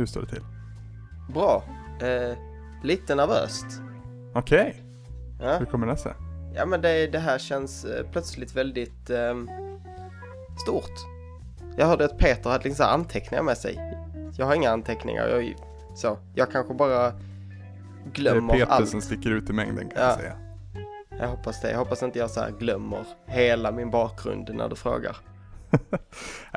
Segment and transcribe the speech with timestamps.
[0.00, 0.42] Hur står det till?
[1.34, 1.62] Bra.
[2.00, 2.36] Eh,
[2.82, 3.66] lite nervöst.
[4.34, 4.82] Okej,
[5.40, 6.12] Ja, hur kommer det sig?
[6.54, 9.34] ja men det, det här känns eh, plötsligt väldigt eh,
[10.62, 10.90] stort.
[11.76, 13.80] Jag hörde att Peter hade liksom anteckningar med sig.
[14.36, 15.28] Jag har inga anteckningar.
[15.28, 15.54] Jag,
[15.94, 17.14] så, jag kanske bara Det är
[18.12, 18.88] glömmer Peter allt.
[18.88, 20.06] som sticker ut i mängden kan Ja.
[20.08, 20.36] jag säga.
[21.18, 21.70] Jag hoppas det.
[21.70, 25.16] Jag hoppas inte jag så här glömmer hela min bakgrund när du frågar.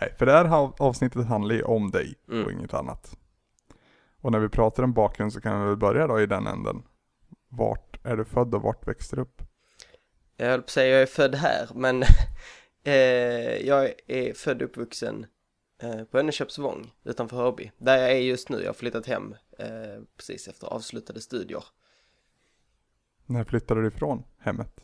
[0.02, 2.46] Nej, för det här av- avsnittet handlar ju om dig Mm.
[2.46, 3.18] och inget annat.
[4.23, 6.84] Och när vi pratar om bakgrund så kan vi väl börja då i den änden.
[7.49, 9.41] Vart är du född och vart växte du upp?
[10.38, 12.04] Jag höll på att säga jag är född här, men
[12.84, 15.26] eh, jag är född och uppvuxen
[15.82, 17.71] eh, på Önneköpsvång utanför Hörby.
[17.77, 18.60] Där jag är just nu.
[18.60, 21.63] Jag har flyttat hem eh, precis efter avslutade studier.
[23.26, 24.82] När flyttade du ifrån hemmet?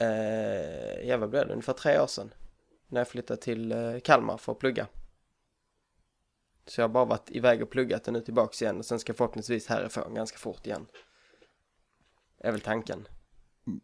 [0.00, 1.52] Eh, ja, vad blev det?
[1.52, 2.34] Ungefär tre år sedan.
[2.88, 4.86] När jag flyttade till eh, Kalmar för att plugga.
[6.66, 9.10] Så jag har bara varit iväg och pluggat och nu tillbaks igen och sen ska
[9.10, 10.86] jag förhoppningsvis härifrån ganska fort igen.
[12.38, 13.08] är väl tanken.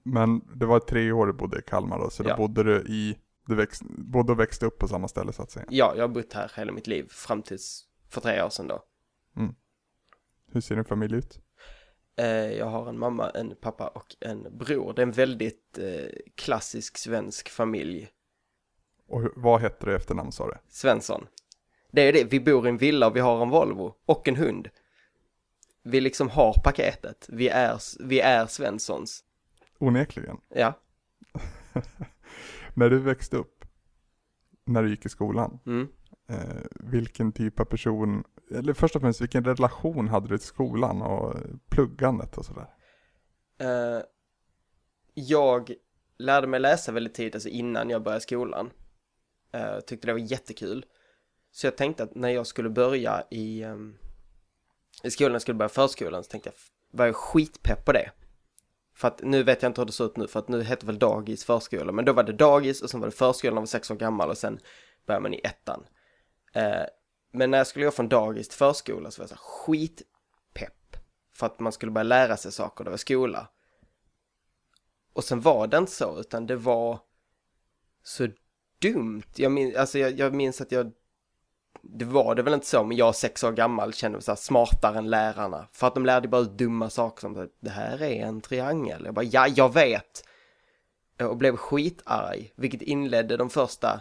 [0.03, 2.37] Men det var tre år du bodde i Kalmar då, så då Ja.
[2.37, 5.67] bodde du i, du växt, bodde och växte upp på samma ställe så att säga.
[5.71, 8.85] Ja, jag har bott här hela mitt liv fram tills för tre år sedan då.
[10.53, 11.41] Hur ser din familj ut?
[12.17, 14.93] Eh, jag har en mamma, en pappa och en bror.
[14.93, 18.09] Det är en väldigt eh, klassisk svensk familj.
[19.07, 20.55] Och vad hette du efternamn sa du?
[20.69, 21.27] Svensson.
[21.93, 24.37] Det är det, vi bor i en villa och vi har en Volvo och en
[24.37, 24.69] hund.
[25.83, 27.27] Vi liksom har paketet.
[27.33, 29.25] Vi är, vi är Svenssons.
[29.79, 30.37] Onekligen.
[30.49, 30.79] Ja.
[32.75, 33.65] När du växte upp,
[34.65, 35.89] när du gick i skolan, Mm.
[36.29, 38.25] eh, vilken typ av person,
[38.55, 41.35] eller först och främst vilken relation hade du till skolan och
[41.71, 42.67] pluggandet och sådär?
[43.59, 44.03] Eh,
[45.15, 45.73] jag
[46.19, 48.71] lärde mig läsa väldigt tidigt, alltså innan jag började skolan.
[49.57, 50.85] Uh, tyckte det var jättekul.
[51.53, 53.99] Så jag tänkte att när jag skulle börja i, ehm,
[55.03, 56.55] i skolan, jag skulle börja förskolan, så tänkte jag,
[56.99, 58.11] var jag skitpepp på det.
[58.95, 60.87] För att nu vet jag inte hur det ser ut nu, för att nu heter
[60.87, 63.67] väl dagis förskola, men då var det dagis och sen var det förskolan när var
[63.67, 64.61] sex år gammal och sen
[65.07, 65.87] började man i ettan.
[66.53, 66.85] Eh,
[67.33, 70.97] men när jag skulle gå från dagis till förskola så var jag så här skitpepp.
[71.35, 73.49] För att man skulle börja lära sig saker, det var skola.
[75.13, 77.01] Och sen var det inte så, utan det var
[78.03, 78.29] så
[78.79, 79.23] dumt.
[79.37, 80.93] Jag, min, alltså jag, jag minns att jag,
[81.83, 84.37] det var det väl inte så, men jag sex år gammal kände mig så här
[84.37, 85.69] smartare än lärarna.
[85.73, 89.03] För att de lärde bara ut dumma saker som det här är en triangel.
[89.05, 90.25] Jag bara, ja, jag vet.
[91.21, 94.01] Och blev skitarg, vilket inledde de första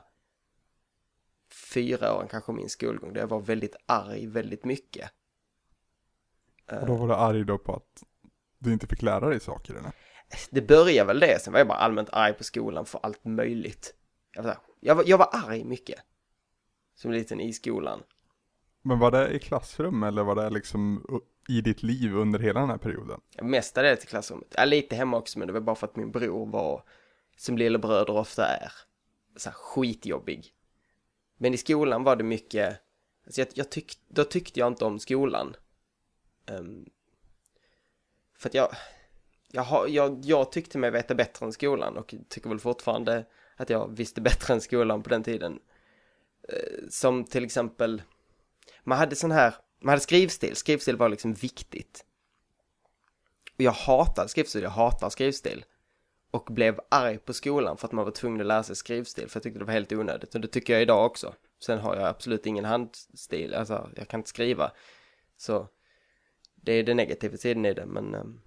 [1.74, 5.12] fyra åren kanske min skolgång, där jag var väldigt arg väldigt mycket.
[6.82, 8.04] Och då var du arg då på att
[8.60, 9.92] du inte fick lära dig saker eller?
[10.50, 13.94] Det började väl det, sen var jag bara allmänt arg på skolan för allt möjligt.
[14.36, 16.00] Jag var, jag var, jag var arg mycket.
[17.02, 18.04] Som liten i skolan.
[18.82, 21.06] Men var det i klassrum eller var det liksom
[21.50, 23.22] i ditt liv under hela den här perioden?
[23.42, 24.54] Mestadels i klassrummet.
[24.58, 26.84] Ja, lite hemma också, men det var bara för att min bror var,
[27.38, 28.72] som lillebröder ofta är,
[29.36, 30.54] så här skitjobbig.
[31.38, 32.82] Men i skolan var det mycket,
[33.26, 35.56] alltså jag, jag tyck, då tyckte jag inte om skolan.
[36.46, 36.86] Ehm,
[38.38, 38.70] för att jag,
[39.52, 43.26] jag, har, jag, jag tyckte mig veta bättre än skolan och tycker väl fortfarande
[43.56, 45.60] att jag visste bättre än skolan på den tiden.
[46.50, 48.02] Eh, som till exempel,
[48.84, 52.06] man hade sån här, man hade skrivstil, skrivstil var liksom viktigt.
[53.56, 55.66] Och jag hatar skrivstil, jag hatar skrivstil.
[56.32, 59.38] Och blev arg på skolan för att man var tvungen att lära sig skrivstil för
[59.38, 60.36] jag tyckte det var helt onödigt.
[60.36, 61.34] Och det tycker jag idag också.
[61.66, 64.72] Sen har jag absolut ingen handstil, alltså jag kan inte skriva.
[65.38, 65.68] Så
[66.56, 68.42] det är det negativa sidan i det, men ehm,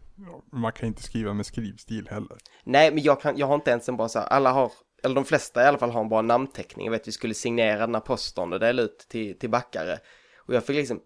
[0.53, 2.39] Man kan inte skriva med skrivstil heller.
[2.65, 4.73] Nej, men jag, kan, jag har inte ens en bra så här, alla har,
[5.05, 6.87] eller de flesta i alla fall har en bra namnteckning.
[6.87, 9.99] Jag vet vi skulle signera den här posten och dela ut till, till backare.
[10.37, 11.01] Och jag fick liksom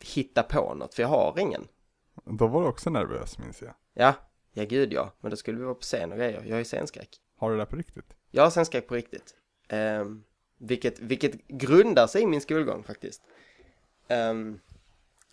[0.00, 1.68] hitta på något, för jag har ingen.
[2.24, 3.74] Då var du också nervös minns jag.
[3.94, 4.14] Ja,
[4.52, 6.42] ja gud ja, men då skulle vi vara på scen och grejer.
[6.46, 7.08] Jag är scenskräck.
[7.36, 8.16] Har du det på riktigt?
[8.30, 9.34] Jag har scenskräck på riktigt.
[9.68, 10.24] Ehm,
[10.58, 13.22] vilket, vilket grundar sig i min skolgång faktiskt.
[14.08, 14.60] Ehm,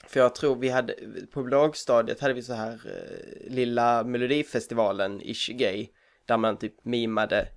[0.08, 0.96] för jag tror vi hade,
[1.32, 5.88] på lågstadiet hade vi så här eh, lilla melodifestivalen Ish Gay.
[6.26, 7.48] Där man typ mimade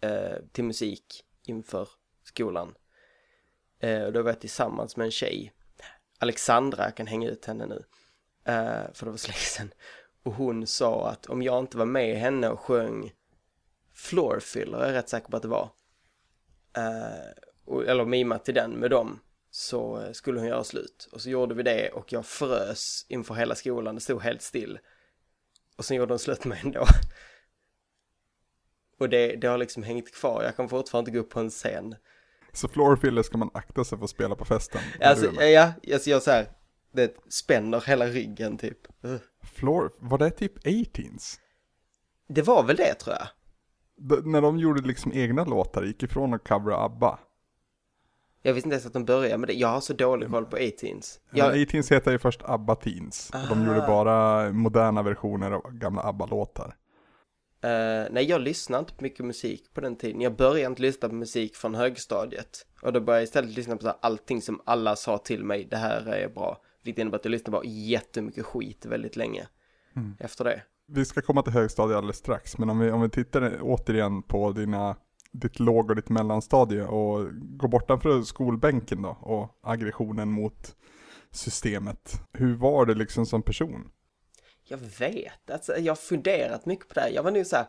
[0.00, 1.88] eh, till musik inför
[2.24, 2.74] skolan.
[3.78, 5.52] Eh, och då var jag tillsammans med en tjej.
[6.18, 7.84] Alexandra, jag kan hänga ut henne nu.
[8.44, 9.72] Eh, för det var så länge sedan.
[10.22, 13.12] Och hon sa att om jag inte var med henne och sjöng
[13.94, 15.70] Floor Filler, är jag rätt säker på att det var.
[16.76, 19.20] Eh, och, eller mimat till den med dem.
[19.50, 21.08] Så eh, skulle hon göra slut.
[21.12, 23.94] Och så gjorde vi det och jag frös inför hela skolan.
[23.94, 24.78] Det stod helt still.
[25.76, 26.86] Och sen gjorde hon slut med mig ändå.
[29.00, 30.42] Och det, det har liksom hängt kvar.
[30.42, 31.94] Jag kan fortfarande inte gå upp på en scen.
[32.52, 34.80] Så floorfiller ska man akta sig för att spela på festen?
[35.00, 36.46] Alltså, ja, alltså jag så här,
[36.92, 38.78] det spänner hela ryggen typ.
[39.42, 41.38] Floor, var det typ 18s?
[42.28, 43.26] Det var väl det tror jag.
[44.08, 47.18] D- när de gjorde liksom egna låtar, gick ifrån att covera ABBA.
[48.42, 49.52] Jag visste inte ens att de började med det.
[49.54, 51.18] Jag har så dålig koll på 18s.
[51.30, 51.56] Ja.
[51.56, 53.30] Jag, 18s heter ju först ABBA Teens.
[53.34, 53.86] Och de gjorde Ah.
[53.86, 56.74] bara moderna versioner av gamla ABBA-låtar.
[57.62, 60.20] Eh, nej, jag lyssnade inte på mycket musik på den tiden.
[60.20, 62.66] Jag började inte lyssna på musik från högstadiet.
[62.82, 65.66] Och då började jag istället lyssna på så här, allting som alla sa till mig,
[65.70, 66.62] det här är bra.
[66.82, 69.46] Vilket innebär att jag lyssnade på jättemycket skit väldigt länge.
[69.96, 70.16] Mm.
[70.20, 70.62] Efter det.
[70.86, 74.52] Vi ska komma till högstadiet alldeles strax, men om vi, om vi tittar återigen på
[74.52, 74.96] dina,
[75.32, 80.76] ditt låg och ditt mellanstadie och går bortanför skolbänken då och aggressionen mot
[81.30, 82.22] systemet.
[82.32, 83.90] Hur var det liksom som person?
[84.70, 87.10] Jag vet, alltså, jag har funderat mycket på det här.
[87.10, 87.66] Jag var nog så här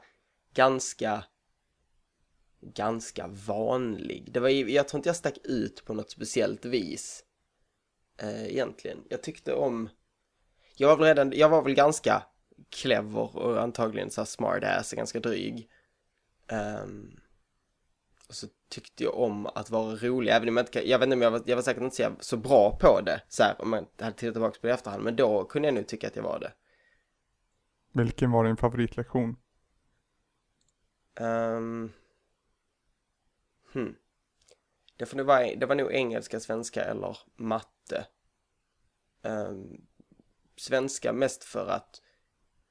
[0.53, 1.23] ganska,
[2.61, 4.31] ganska vanlig.
[4.33, 7.23] Det var, ju- jag tror inte jag stack ut på något speciellt vis.
[8.17, 9.03] Eh, egentligen.
[9.09, 9.89] Jag tyckte om,
[10.75, 12.23] jag var väl redan, jag var väl ganska
[12.69, 15.69] clever och antagligen så smart ass och ganska dryg.
[16.83, 17.19] Um,
[18.27, 21.05] och så tyckte jag om att vara rolig, även om jag inte kan, jag vet
[21.05, 23.61] inte om jag var, jag var säkert inte så, så bra på det, så här,
[23.61, 26.07] om man hade tittat tillbaka på det i efterhand, men då kunde jag nog tycka
[26.07, 26.51] att jag var det.
[27.91, 29.35] Vilken var din favoritlektion?
[31.19, 31.91] Um,
[33.73, 33.95] hmm.
[34.97, 38.05] Det, får nog vara, det var nog engelska, svenska eller matte.
[39.21, 39.81] Um,
[40.55, 42.01] svenska mest för att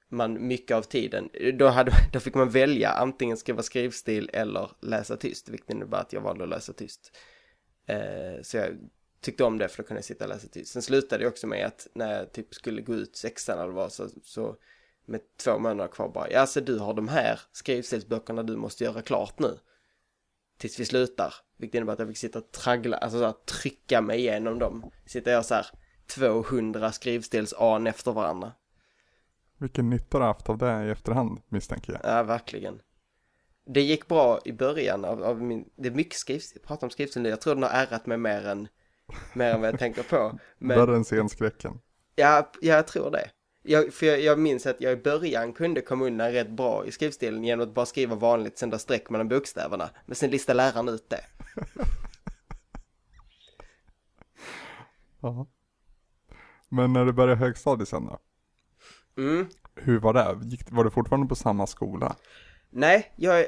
[0.09, 5.17] man mycket av tiden, då, hade, då fick man välja antingen skriva skrivstil eller läsa
[5.17, 7.17] tyst, vilket innebär att jag valde att läsa tyst.
[7.91, 8.79] Uh, så jag
[9.21, 10.73] tyckte om det för då kunde jag sitta och läsa tyst.
[10.73, 13.93] Sen slutade det också med att när jag typ skulle gå ut sexan eller vad
[13.93, 14.57] så, så
[15.11, 19.03] med två månader kvar bara, ja så du har de här skrivstilsböckerna du måste göra
[19.03, 19.59] klart nu.
[20.59, 21.35] Tills vi slutar.
[21.57, 24.85] Vilket innebär att jag fick sitta och traggla, alltså så här, trycka mig igenom dem.
[24.85, 25.67] Och göra så här
[26.07, 28.53] 200 skrivstils-an efter varandra.
[29.59, 32.01] Vilken nytta du har haft av det i efterhand misstänker jag.
[32.05, 32.83] Ja, verkligen.
[33.67, 36.91] Det gick bra i början av, av min, det är mycket skrivstil, jag pratar om
[36.91, 38.69] skrivstil nu, jag tror den har ärrat mig mer än,
[39.35, 40.39] mer än vad jag tänker på.
[40.59, 41.81] Men, Värre än scenskräcken.
[42.15, 43.31] ja, ja, jag tror det.
[43.63, 46.93] Jag, för jag, jag minns att jag i början kunde komma undan rätt bra i
[46.93, 49.91] skrivstilen genom att bara skriva vanligt, sända streck mellan bokstäverna.
[50.07, 51.25] Men sen listade läraren ut det.
[55.23, 55.47] Ja.
[56.69, 58.19] Men när du började högstadiet sen då?
[59.23, 59.49] Mm.
[59.75, 60.47] Hur var det?
[60.47, 62.17] Gick, var du fortfarande på samma skola?
[62.71, 63.47] Nej, jag.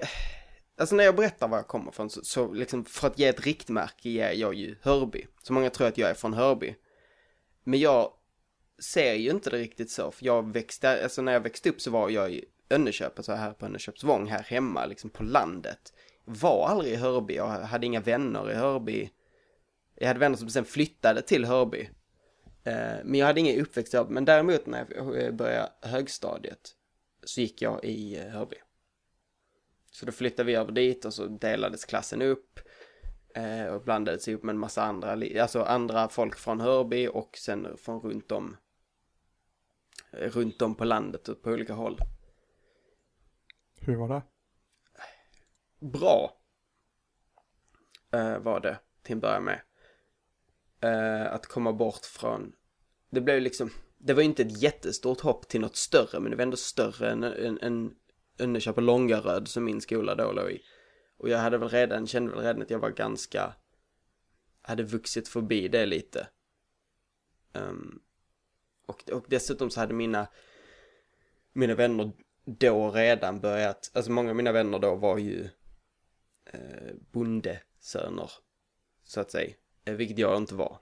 [0.78, 3.40] Alltså när jag berättar var jag kommer från så, så liksom för att ge ett
[3.40, 5.26] riktmärke ger jag ju Hörby.
[5.42, 6.74] Så många tror att jag är från Hörby.
[7.64, 8.10] Men jag
[8.78, 11.90] ser ju inte det riktigt så, för jag växte, alltså när jag växte upp så
[11.90, 15.92] var jag i Önneköp, alltså här på Önneköpsvång, här hemma, liksom på landet.
[16.24, 19.10] Var aldrig i Hörby, jag hade inga vänner i Hörby.
[19.94, 21.90] Jag hade vänner som sen flyttade till Hörby.
[22.64, 26.76] Eh, men jag hade ingen uppväxt i Hörby, men däremot när jag började högstadiet
[27.24, 28.56] så gick jag i Hörby.
[29.90, 32.60] Så då flyttade vi över dit och så delades klassen upp
[33.34, 37.76] eh, och blandades ihop med en massa andra, alltså andra folk från Hörby och sen
[37.76, 38.56] från runt om,
[40.12, 41.98] runt om på landet och på olika håll.
[43.80, 44.22] Hur var det?
[45.86, 46.36] Bra
[48.12, 49.60] eh, var det till en början med.
[50.80, 52.52] Eh, att komma bort från,
[53.10, 56.36] det blev liksom, det var ju inte ett jättestort hopp till något större men det
[56.36, 57.94] var ändå större än, än, än
[58.38, 60.62] Önneköp och Långaröd som min skola då låg i.
[61.16, 63.54] Och jag hade väl redan, kände väl redan att jag var ganska,
[64.62, 66.28] hade vuxit förbi det lite.
[67.52, 68.00] Ehm,
[68.86, 70.26] och, och dessutom så hade mina,
[71.52, 72.12] mina vänner
[72.44, 75.48] då redan börjat, alltså många av mina vänner då var ju
[76.44, 78.30] eh, bondesöner,
[79.04, 80.78] så att säga, eh, vilket jag inte var.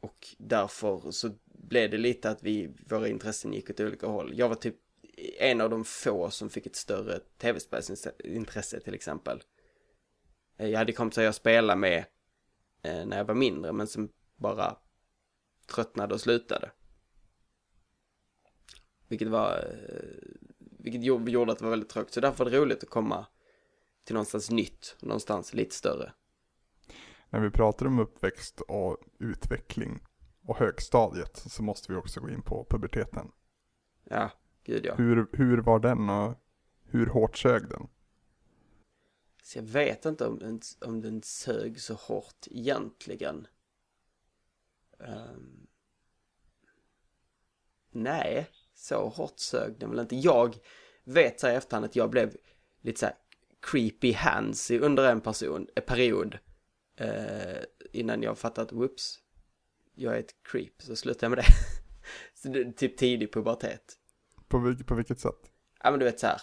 [0.00, 4.38] Och därför så blev det lite att vi, våra intressen gick åt olika håll.
[4.38, 4.76] Jag var typ
[5.38, 9.42] en av de få som fick ett större tv-spelsintresse till exempel.
[10.56, 12.04] Eh, jag hade kompisar jag spelade med
[12.82, 14.76] eh, när jag var mindre men som bara
[15.66, 16.70] tröttnade och slutade.
[19.08, 20.38] Vilket var, eh,
[20.78, 22.14] vilket gjo- gjorde att det var väldigt tråkigt.
[22.14, 23.26] Så därför var det roligt att komma
[24.04, 26.12] till någonstans nytt, någonstans lite större.
[27.30, 30.06] När vi pratar om uppväxt och utveckling
[30.42, 33.30] och högstadiet så måste vi också gå in på puberteten.
[34.04, 34.30] Ja,
[34.64, 34.94] gud ja.
[34.94, 36.34] Hur, hur var den och
[36.84, 37.88] hur hårt sög den?
[39.42, 43.46] Så jag vet inte om den, om den sög så hårt egentligen.
[45.00, 45.66] Ehm,
[47.90, 50.16] nej, så hårt sög den väl inte.
[50.16, 50.56] Jag
[51.04, 52.36] vet så i efterhand att jag blev
[52.80, 53.06] lite så
[53.60, 56.38] creepy hands under en person, en period.
[56.96, 59.18] Eh, innan jag fattat, whoops,
[59.94, 61.52] jag är ett creep, så slutade jag med det.
[62.34, 63.98] så det, typ tidig pubertet.
[64.48, 65.50] På, vil- på vilket sätt?
[65.82, 66.40] Ja men du vet så här.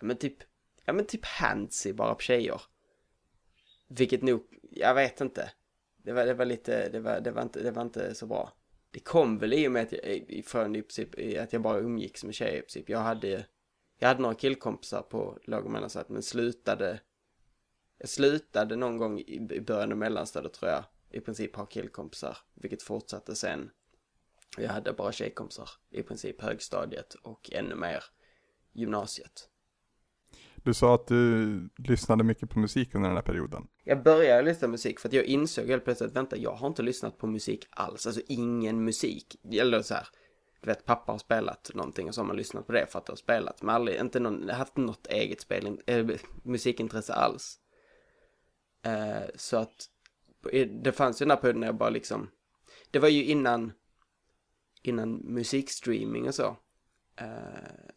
[0.00, 0.36] Ja men typ,
[0.84, 2.60] ja men typ handsy bara på tjejer.
[3.88, 5.52] Vilket nog, jag vet inte.
[6.08, 8.52] Det var, det var lite, det var, det var inte, det var inte så bra.
[8.90, 11.78] Det kom väl i och med att jag, ifrån i princip, i att jag bara
[11.78, 12.88] umgicks med tjejer i princip.
[12.88, 13.46] Jag hade,
[13.98, 17.00] jag hade några killkompisar på låg och mellanstadiet men slutade,
[17.98, 20.84] jag slutade någon gång i, i början av mellanstadiet tror jag.
[21.10, 23.70] I princip ha killkompisar, vilket fortsatte sen.
[24.58, 28.04] Jag hade bara tjejkompisar i princip högstadiet och ännu mer
[28.72, 29.48] gymnasiet.
[30.68, 33.66] Du sa att du lyssnade mycket på musik under den här perioden.
[33.84, 36.66] Jag började lyssna på musik för att jag insåg helt plötsligt att vänta, jag har
[36.66, 39.40] inte lyssnat på musik alls, alltså ingen musik.
[39.52, 40.08] Eller så här,
[40.60, 43.06] du vet pappa har spelat någonting och så har man lyssnat på det för att
[43.06, 43.62] det har spelat.
[43.62, 46.06] Men aldrig, inte någon, haft något eget spel, äh,
[46.42, 47.58] musikintresse alls.
[48.82, 49.88] Eh, så att
[50.82, 52.30] det fanns ju den här perioden när jag bara liksom,
[52.90, 53.72] det var ju innan,
[54.82, 56.56] innan musikstreaming och så.
[57.16, 57.88] Eh,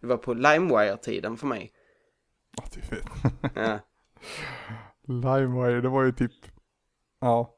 [0.00, 1.72] det var på LimeWire-tiden för mig.
[2.56, 3.04] Ja, du vet.
[3.54, 3.78] Ja.
[5.08, 6.32] LimeWire, det var ju typ,
[7.20, 7.56] ja,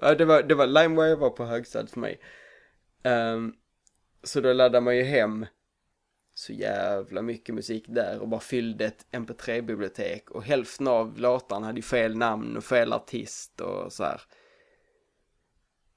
[0.00, 2.20] Ja, det var, det var LimeWire var på högstadiet för mig.
[3.02, 3.54] Ehm,
[4.22, 5.46] så då laddade man ju hem
[6.34, 11.78] så jävla mycket musik där och bara fyllde ett mp3-bibliotek och hälften av låtarna hade
[11.78, 14.20] ju fel namn och fel artist och så här.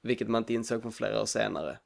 [0.02, 1.80] Vilket man inte insåg på flera år senare.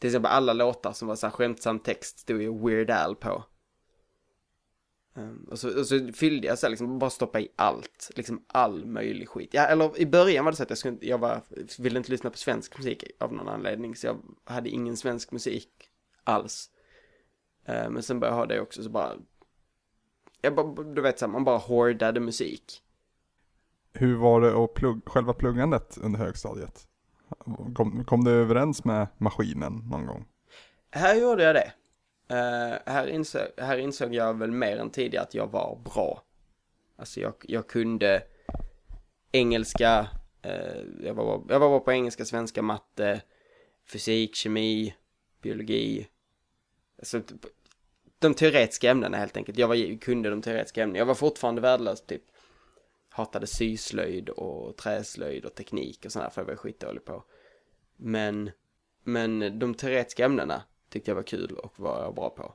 [0.00, 3.44] Till exempel alla låtar som var så här skämtsam text stod ju Weird Al på.
[5.18, 8.44] Ehm, och, så, och så fyllde jag så här, liksom bara stoppa i allt, liksom
[8.46, 9.50] all möjlig skit.
[9.52, 11.42] Ja, eller i början var det så att jag, skulle, jag var,
[11.78, 15.68] ville inte lyssna på svensk musik av någon anledning, så jag hade ingen svensk musik
[16.24, 16.70] alls.
[17.64, 19.12] Ehm, men sen började jag ha det också, så bara,
[20.40, 22.82] jag bara, du vet så här, man bara hårdade musik.
[23.92, 26.88] hur var det att plugg, själva pluggandet under högstadiet?
[27.74, 30.26] Kom, kom du överens med maskinen någon gång?
[30.90, 31.72] Här gjorde jag det.
[32.28, 36.22] Eh, här, insåg, här insåg jag väl mer än tidigare att jag var bra.
[36.96, 38.22] Alltså jag, jag kunde
[39.32, 40.08] engelska,
[40.46, 43.22] uh, jag, var, bra- jag var bra på engelska, svenska, matte,
[43.92, 44.94] fysik, kemi,
[45.42, 46.08] biologi.
[46.98, 47.22] Alltså,
[48.18, 49.58] de teoretiska ämnena helt enkelt.
[49.58, 50.98] Jag var, kunde de teoretiska ämnena.
[50.98, 52.22] Jag var fortfarande värdelös typ.
[53.08, 57.24] Hatade syslöjd och träslöjd och teknik och sådär för jag var skitdålig på.
[57.96, 58.50] Men,
[59.04, 62.54] men de teoretiska ämnena tyckte jag var kul och var jag bra på.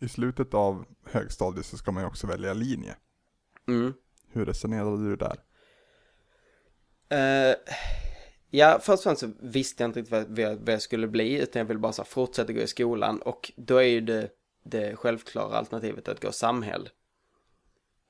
[0.00, 2.96] I slutet av högstadiet så ska man ju också välja linje.
[3.68, 3.92] Mm.
[4.32, 5.36] Hur resonerade du där?
[7.08, 7.56] Eh,
[8.50, 11.42] ja, först och främst så visste jag inte riktigt vad, jag, vad jag skulle bli,
[11.42, 14.28] utan jag ville bara så här, fortsätta gå i skolan och då är ju det,
[14.64, 16.88] det självklara alternativet att gå samhäll.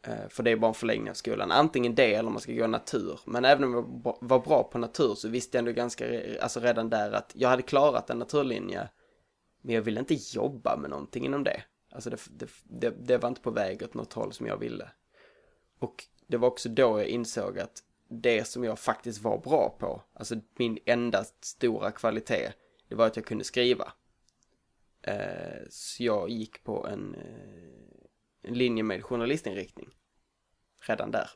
[0.06, 1.50] Eh, för det är bara en förlängning av skolan.
[1.50, 3.21] Antingen det eller man ska gå natur.
[3.26, 6.04] Men även om jag var- bra på natur så visste jag ändå ganska,
[6.42, 8.88] alltså redan där att jag hade klarat en naturlinje.
[9.62, 11.62] Men jag ville inte jobba med någonting inom det.
[11.90, 14.90] Alltså det, det, det, det var inte på väg åt något håll som jag ville.
[15.78, 20.02] Och det var också då jag insåg att det som jag faktiskt var bra på,
[20.14, 22.52] alltså min enda stora kvalitet,
[22.88, 23.92] det var att jag kunde skriva.
[25.02, 29.88] Eh, så jag gick på en, eh, en linje med journalistinriktning.
[30.81, 31.31] Redan där.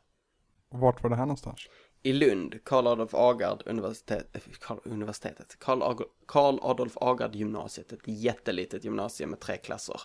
[0.69, 1.69] Och vart var det här någonstans?
[2.07, 7.93] I Lund, Karl Adolf Agard universitet, eh, Karl, universitetet, Karl, Ag- Karl Adolf Agard gymnasiet,
[7.93, 10.01] ett jättelitet gymnasium med tre klasser.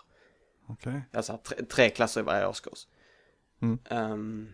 [0.66, 1.02] Okej.
[1.12, 2.86] Alltså tre, tre klasser i varje årskurs.
[3.62, 3.78] Mm.
[3.84, 4.52] Ehm,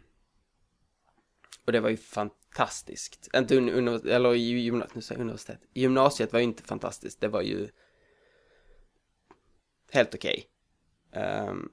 [1.64, 3.28] och det var ju fantastiskt.
[3.36, 5.60] Inte un, univers- eller gymnasiet, nu säger jag universitet.
[5.74, 7.68] Gymnasiet var ju inte fantastiskt, det var ju
[9.92, 10.46] helt okej.
[11.12, 11.70] Ehm,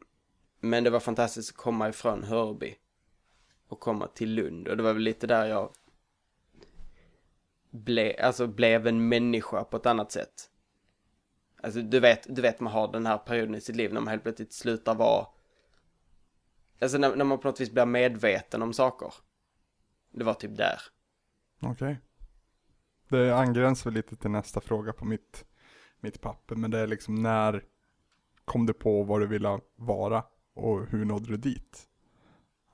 [0.60, 2.76] men det var fantastiskt att komma ifrån Hörby
[3.68, 4.68] och komma till Lund.
[4.68, 5.72] Och det var väl lite där jag
[7.72, 10.50] ble, alltså blev en människa på ett annat sätt.
[11.64, 14.08] Alltså du vet, du vet man har den här perioden i sitt liv när man
[14.08, 15.28] helt plötsligt slutar vara
[16.82, 19.14] Alltså när, när man på något vis blir medveten om saker.
[20.12, 20.82] Det var typ där.
[21.62, 22.00] Okej.
[23.10, 25.46] Det angränsar väl lite till nästa fråga på mitt,
[26.00, 26.56] mitt papper.
[26.56, 27.64] Men det är liksom när
[28.46, 31.88] kom du på vad du ville vara och hur nådde du dit?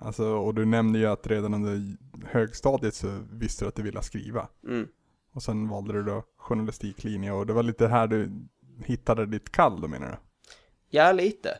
[0.01, 4.01] Alltså, och du nämnde ju att redan under högstadiet så visste du att du ville
[4.01, 4.47] skriva.
[4.63, 4.87] Mm.
[5.31, 8.31] Och sen valde du då journalistiklinje och det var lite här du
[8.85, 10.17] hittade ditt kall då menar du?
[10.89, 11.57] Ja, lite.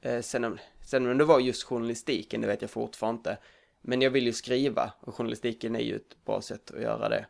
[0.00, 3.38] Eh, sen, om, sen om det var just journalistiken, det vet jag fortfarande inte.
[3.80, 7.26] Men jag vill ju skriva och journalistiken är ju ett bra sätt att göra det.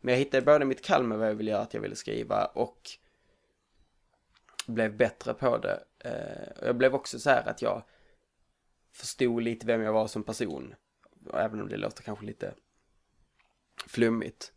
[0.00, 2.44] Men jag hittade både mitt kall med vad jag ville göra, att jag ville skriva
[2.44, 2.90] och
[4.66, 5.82] blev bättre på det.
[5.98, 7.82] Eh, och jag blev också så här att jag
[8.96, 10.74] förstod lite vem jag var som person.
[11.34, 12.54] Även om det låter kanske lite
[13.86, 14.52] flummigt.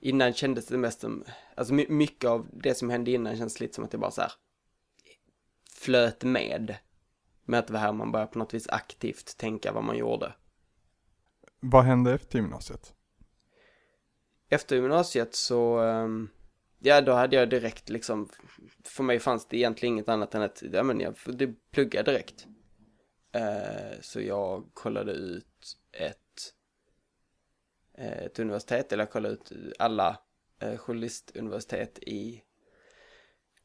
[0.00, 1.24] Innan kändes det mest som,
[1.54, 4.32] alltså mycket av det som hände innan känns lite som att jag bara så här
[5.72, 6.76] flöt med.
[7.44, 10.34] Med att det var här man började på något vis aktivt tänka vad man gjorde.
[11.60, 12.94] Vad hände efter gymnasiet?
[14.48, 16.28] Efter gymnasiet så, ehm,
[16.78, 18.28] ja då hade jag direkt liksom,
[18.84, 21.14] för mig fanns det egentligen inget annat än att, ja men jag
[21.70, 22.46] pluggade direkt.
[23.32, 26.54] Eh, så jag kollade ut ett,
[27.94, 30.20] eh, ett universitet, eller jag kollade ut alla
[30.58, 32.42] eh, journalistuniversitet i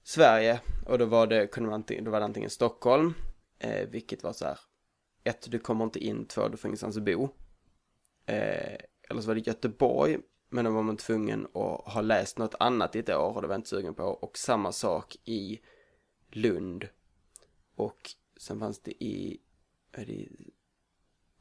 [0.03, 0.61] Sverige.
[0.85, 3.13] Och då var det, kunde man, då var det antingen Stockholm,
[3.59, 4.59] eh, vilket var så här,
[5.23, 7.23] ett, du kommer inte in, två, du får ingenstans att bo.
[8.25, 8.77] Eh,
[9.09, 10.17] eller så var det Göteborg,
[10.49, 13.47] men då var man tvungen att ha läst något annat i ett år och det
[13.47, 14.03] var jag inte sugen på.
[14.03, 15.59] Och samma sak i
[16.31, 16.87] Lund.
[17.75, 19.41] Och sen fanns det i,
[20.01, 20.27] är det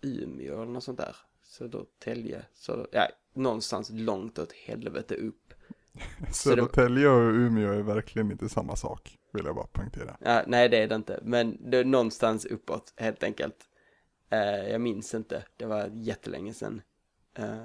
[0.00, 1.16] Umeå eller något sånt där.
[1.42, 5.54] Södertälje, så ja, någonstans långt åt helvete upp.
[6.32, 10.16] Södertälje och Umeå är verkligen inte samma sak, vill jag bara poängtera.
[10.20, 13.68] Ja, nej, det är det inte, men det är någonstans uppåt, helt enkelt.
[14.32, 16.82] Uh, jag minns inte, det var jättelänge sedan.
[17.38, 17.62] Uh,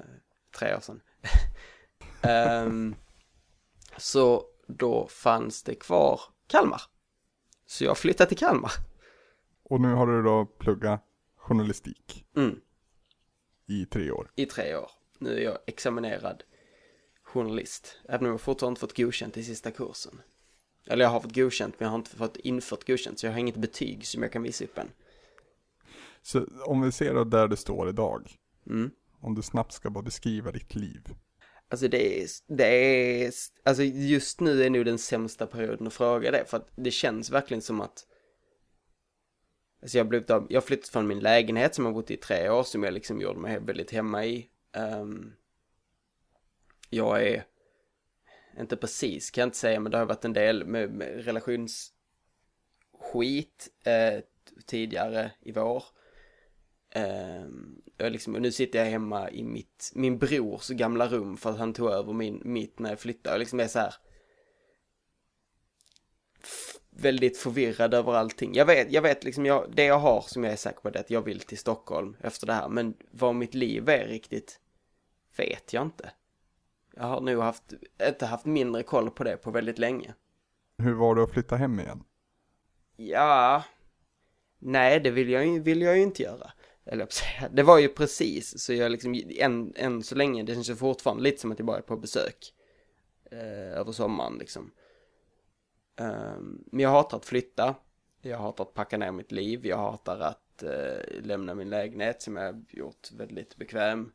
[0.59, 1.01] tre år sedan.
[2.67, 2.95] um,
[3.97, 6.81] så då fanns det kvar Kalmar.
[7.65, 8.71] Så jag flyttade till Kalmar.
[9.69, 11.03] Och nu har du då pluggat
[11.35, 12.25] journalistik.
[12.35, 12.59] Mm.
[13.67, 14.31] I tre år.
[14.35, 14.91] I tre år.
[15.19, 16.43] Nu är jag examinerad
[17.23, 17.97] journalist.
[18.09, 20.21] Även om jag fortfarande inte fått godkänt i sista kursen.
[20.87, 23.39] Eller jag har fått godkänt men jag har inte fått infört godkänt så jag har
[23.39, 24.91] inget betyg som jag kan visa upp än.
[26.21, 28.31] Så om vi ser då där du står idag.
[28.67, 28.91] Mm.
[29.21, 31.01] Om du snabbt ska bara beskriva ditt liv.
[31.69, 36.31] Alltså det är, det är, alltså just nu är nog den sämsta perioden att fråga
[36.31, 38.05] det för att det känns verkligen som att
[39.81, 42.63] Alltså jag blev av, jag flyttat från min lägenhet som jag bott i tre år
[42.63, 44.49] som jag liksom gjorde mig väldigt hemma i.
[44.77, 45.33] Um,
[46.89, 47.45] jag är,
[48.59, 51.93] inte precis kan jag inte säga, men det har varit en del med, med relationsskit
[53.83, 54.19] eh,
[54.65, 55.83] tidigare i vår.
[56.95, 61.49] Um, jag liksom, och nu sitter jag hemma i mitt, min brors gamla rum för
[61.49, 63.33] att han tog över min, mitt när jag flyttade.
[63.33, 63.93] Jag liksom är så här
[66.99, 68.53] väldigt förvirrad över allting.
[68.55, 70.99] Jag vet, jag vet liksom, jag, det jag har som jag är säker på det
[70.99, 72.69] är att jag vill till Stockholm efter det här.
[72.69, 74.59] Men vad mitt liv är riktigt
[75.37, 76.11] vet jag inte.
[76.95, 77.73] Jag har nog haft,
[78.07, 80.13] inte haft mindre koll på det på väldigt länge.
[80.77, 82.03] Hur var det att flytta hem igen?
[82.95, 83.63] Ja,
[84.59, 86.51] nej det vill jag, ju, vill jag ju inte göra.
[86.85, 87.07] Eller
[87.51, 91.23] det var ju precis, så jag liksom, än, än så länge, det känns ju fortfarande
[91.23, 92.53] lite som att jag bara är på besök.
[93.31, 94.71] Eh, över sommaren liksom.
[95.99, 97.75] Ehm, men jag hatar att flytta.
[98.21, 99.65] Jag hatar att packa ner mitt liv.
[99.65, 104.11] Jag hatar att eh, lämna min lägenhet som jag gjort väldigt bekväm.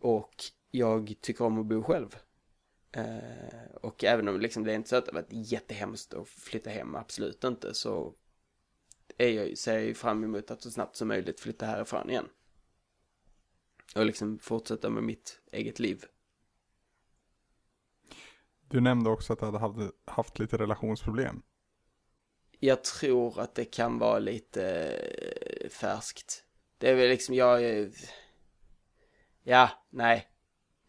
[0.00, 0.34] Och
[0.70, 2.16] jag tycker om att bo själv.
[2.96, 6.28] Uh, och även om liksom det är inte så att det har varit jättehemskt att
[6.28, 8.14] flytta hem, absolut inte, så
[9.18, 12.28] är jag, ser jag ju fram emot att så snabbt som möjligt flytta härifrån igen.
[13.96, 16.04] Och liksom fortsätta med mitt eget liv.
[18.68, 21.42] Du nämnde också att du hade haft lite relationsproblem.
[22.60, 24.66] Jag tror att det kan vara lite
[25.62, 26.44] eh, färskt.
[26.78, 27.90] Det är väl liksom, jag...
[29.42, 30.28] Ja, nej.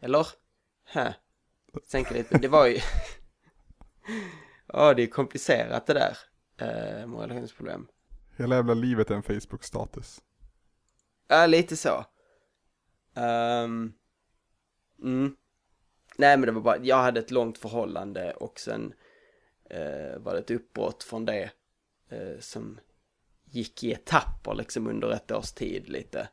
[0.02, 0.28] Eller?
[0.94, 1.12] Huh.
[1.92, 2.80] Tänker lite, det var ju...
[4.68, 6.18] Ja, det är komplicerat det där.
[6.58, 7.88] Eh, med relationsproblem.
[8.38, 10.22] Hela jävla livet är en Facebook-status.
[11.28, 12.06] Ja, lite så.
[13.16, 13.94] Um,
[15.02, 15.36] mm.
[16.18, 18.94] Nej men det var bara, jag hade ett långt förhållande och sen
[19.70, 21.52] eh, var det ett uppbrott från det
[22.10, 22.80] eh, som
[23.44, 26.30] gick i etapper liksom under ett års tid lite.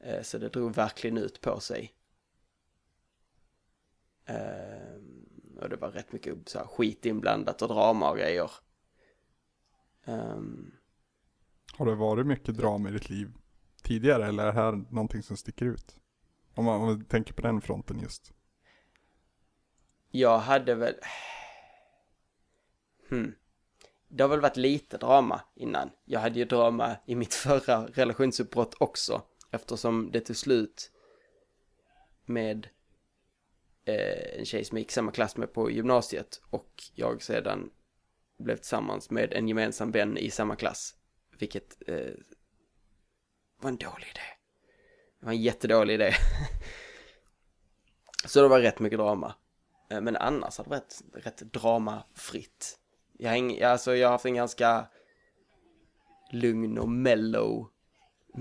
[0.00, 1.94] Eh, så det drog verkligen ut på sig.
[4.24, 4.96] Eh,
[5.60, 8.50] och det var rätt mycket så här, skit inblandat och drama och grejer.
[10.04, 10.74] Um,
[11.72, 13.32] Har det varit mycket drama i ditt liv
[13.82, 15.96] tidigare eller är det här någonting som sticker ut?
[16.54, 18.32] Om man, om man tänker på den fronten just.
[20.16, 20.94] Jag hade väl...
[23.08, 23.34] Hmm.
[24.08, 25.90] Det har väl varit lite drama innan.
[26.04, 29.22] Jag hade ju drama i mitt förra relationsuppbrott också.
[29.50, 30.90] Eftersom det tog slut
[32.24, 32.68] med
[33.84, 36.42] eh, en tjej som jag gick samma klass med på gymnasiet.
[36.50, 37.70] Och jag sedan
[38.38, 40.94] blev tillsammans med en gemensam vän i samma klass.
[41.38, 42.14] Vilket eh,
[43.60, 44.20] var en dålig idé.
[45.20, 46.12] Det var en jättedålig idé.
[48.24, 49.34] Så det var rätt mycket drama.
[49.88, 52.78] Eh, Men annars har det varit rätt dramafritt.
[53.18, 54.86] Jag har, ing, alltså jag har haft en ganska
[56.32, 57.66] lugn och mellow,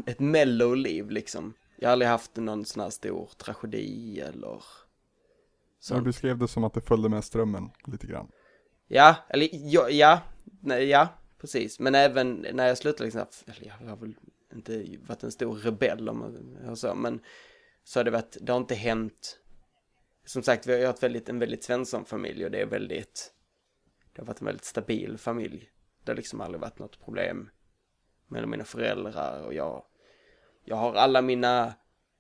[0.05, 1.53] ett mellow liv liksom.
[1.77, 4.63] Jag har aldrig haft någon sån här stor tragedi eller
[5.79, 8.31] Så du skrev det som att det följde med strömmen lite grann.
[8.87, 10.21] Ja, eller ja, ja,
[10.61, 11.07] nej, ja,
[11.41, 11.79] precis.
[11.79, 14.15] Men även när jag slutade liksom, eller jag har väl
[14.53, 17.19] inte varit en stor rebell om man så, men
[17.83, 19.39] så har det varit, det har inte hänt.
[20.25, 23.33] Som sagt, vi har haft väldigt, en väldigt svensson familj och det är väldigt,
[24.13, 25.69] det har varit en väldigt stabil familj.
[26.03, 27.49] Det har liksom aldrig varit något problem
[28.27, 29.85] mellan mina föräldrar och jag.
[30.63, 31.73] Jag har alla mina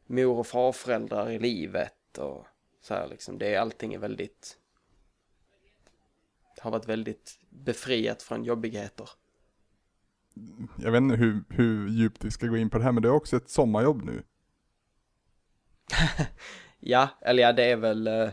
[0.07, 2.47] mor och farföräldrar i livet och
[2.81, 3.37] så här liksom.
[3.37, 4.59] Det är allting är väldigt
[6.65, 9.09] har varit väldigt befriat från jobbigheter.
[10.77, 13.09] Jag vet inte hur, hur djupt vi ska gå in på det här, men det
[13.09, 14.23] är också ett sommarjobb nu.
[16.87, 18.29] Ja, eller ja, det är väl eh,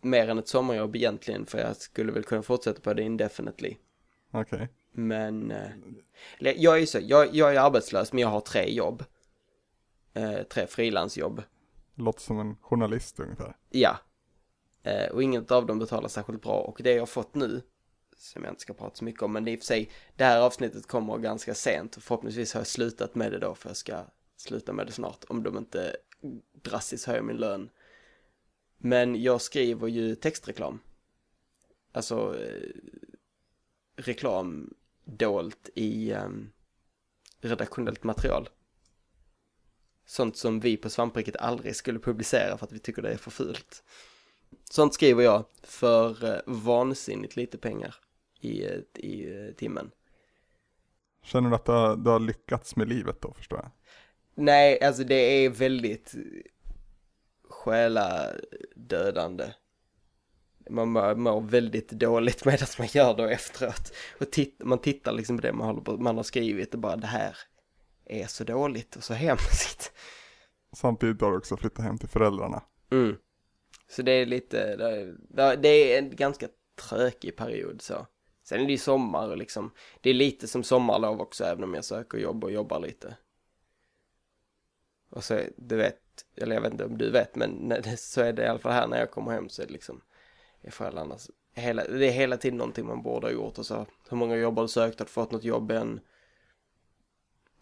[0.00, 3.76] mer än ett sommarjobb egentligen, för jag skulle väl kunna fortsätta på det indefinitely.
[4.30, 4.68] Okej.
[4.92, 5.70] Men, eh,
[6.38, 9.04] jag är ju så, jag, jag är arbetslös, men jag har tre jobb.
[10.14, 11.42] Eh, tre frilansjobb.
[11.94, 13.56] Låter som en journalist ungefär.
[13.70, 13.98] Ja.
[14.82, 16.60] Eh, och inget av dem betalar särskilt bra.
[16.60, 17.62] Och det jag har fått nu,
[18.16, 20.40] som jag inte ska prata så mycket om, men i och för sig, det här
[20.40, 21.96] avsnittet kommer ganska sent.
[21.96, 24.04] Och förhoppningsvis har jag slutat med det då, för jag ska
[24.40, 25.24] sluta med det snart.
[25.28, 25.96] Om de inte
[26.52, 27.70] drastiskt höjer min lön.
[28.78, 30.80] Men jag skriver ju textreklam.
[31.92, 32.70] Alltså eh,
[33.96, 34.74] reklam
[35.04, 36.28] dolt i eh,
[37.40, 38.48] redaktionellt material.
[40.06, 43.30] Sånt som vi på Svampriket aldrig skulle publicera för att vi tycker det är för
[43.30, 43.82] fult.
[44.70, 47.94] Sånt skriver jag för eh, vansinnigt lite pengar
[48.40, 49.90] i, eh, i eh, timmen.
[51.22, 53.70] Känner du att du har, du har lyckats med livet då, förstår jag?
[54.40, 56.14] Nej, alltså det är väldigt
[57.48, 59.44] själadödande.
[60.70, 63.92] Man mår, mår väldigt dåligt medan man gör det efteråt.
[64.20, 66.96] Och titt, man tittar liksom på det man, håller på, man har skrivit och bara
[66.96, 67.36] det här
[68.04, 69.92] är så dåligt och så hemskt.
[70.76, 72.62] Samtidigt har du också flyttat hem till föräldrarna.
[72.90, 73.16] Mm.
[73.90, 74.90] Så det är lite, det
[75.42, 76.48] är- det är en ganska
[76.88, 78.06] trökig period så.
[78.44, 79.70] Sen är det ju sommar och liksom,
[80.00, 83.16] det är lite som sommarlov också även om jag söker jobb och jobbar lite.
[85.10, 86.00] Och så, du vet,
[86.36, 88.58] eller jag vet inte om du vet, men när det, så är det i alla
[88.58, 90.00] fall här när jag kommer hem så är det liksom,
[90.60, 91.18] är föräldrarna,
[91.54, 94.56] hela, det är hela tiden någonting man borde ha gjort och så, hur många jobb
[94.56, 96.00] har du sökt, har du fått något jobb än?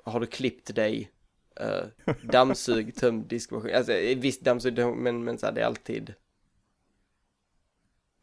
[0.04, 1.12] Har du klippt dig?
[1.61, 6.14] Uh, dammsug, töm diskmaskin, alltså eh, visst dammsug, men, men så här, det är alltid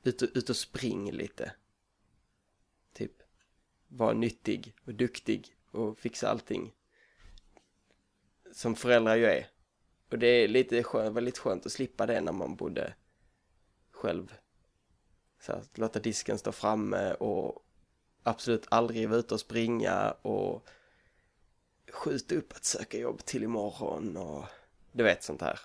[0.03, 1.51] ut och, ut och spring lite.
[2.93, 3.11] Typ,
[3.87, 6.73] var nyttig och duktig och fixa allting.
[8.53, 9.47] Som föräldrar ju är.
[10.11, 12.93] Och det är lite skönt, väldigt skönt att slippa det när man bodde
[13.91, 14.33] själv.
[15.41, 17.65] Så att låta disken stå framme och
[18.23, 20.67] absolut aldrig vara ute och springa och
[21.91, 24.45] skjuta upp att söka jobb till imorgon och
[24.91, 25.59] du vet sånt här.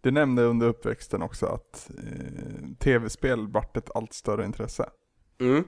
[0.00, 4.90] Du nämnde under uppväxten också att eh, tv-spel vart ett allt större intresse.
[5.40, 5.64] Mm.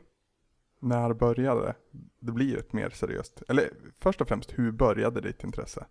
[0.80, 1.74] När började
[2.20, 2.32] det?
[2.32, 5.86] Blir ett mer seriöst, eller först och främst, hur började ditt intresse?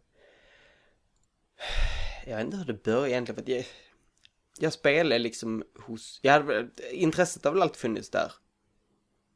[2.25, 3.65] Jag vet inte hur det började egentligen för att jag,
[4.59, 8.31] jag spelade liksom hos, jag hade, väl- intresset har väl alltid funnits där.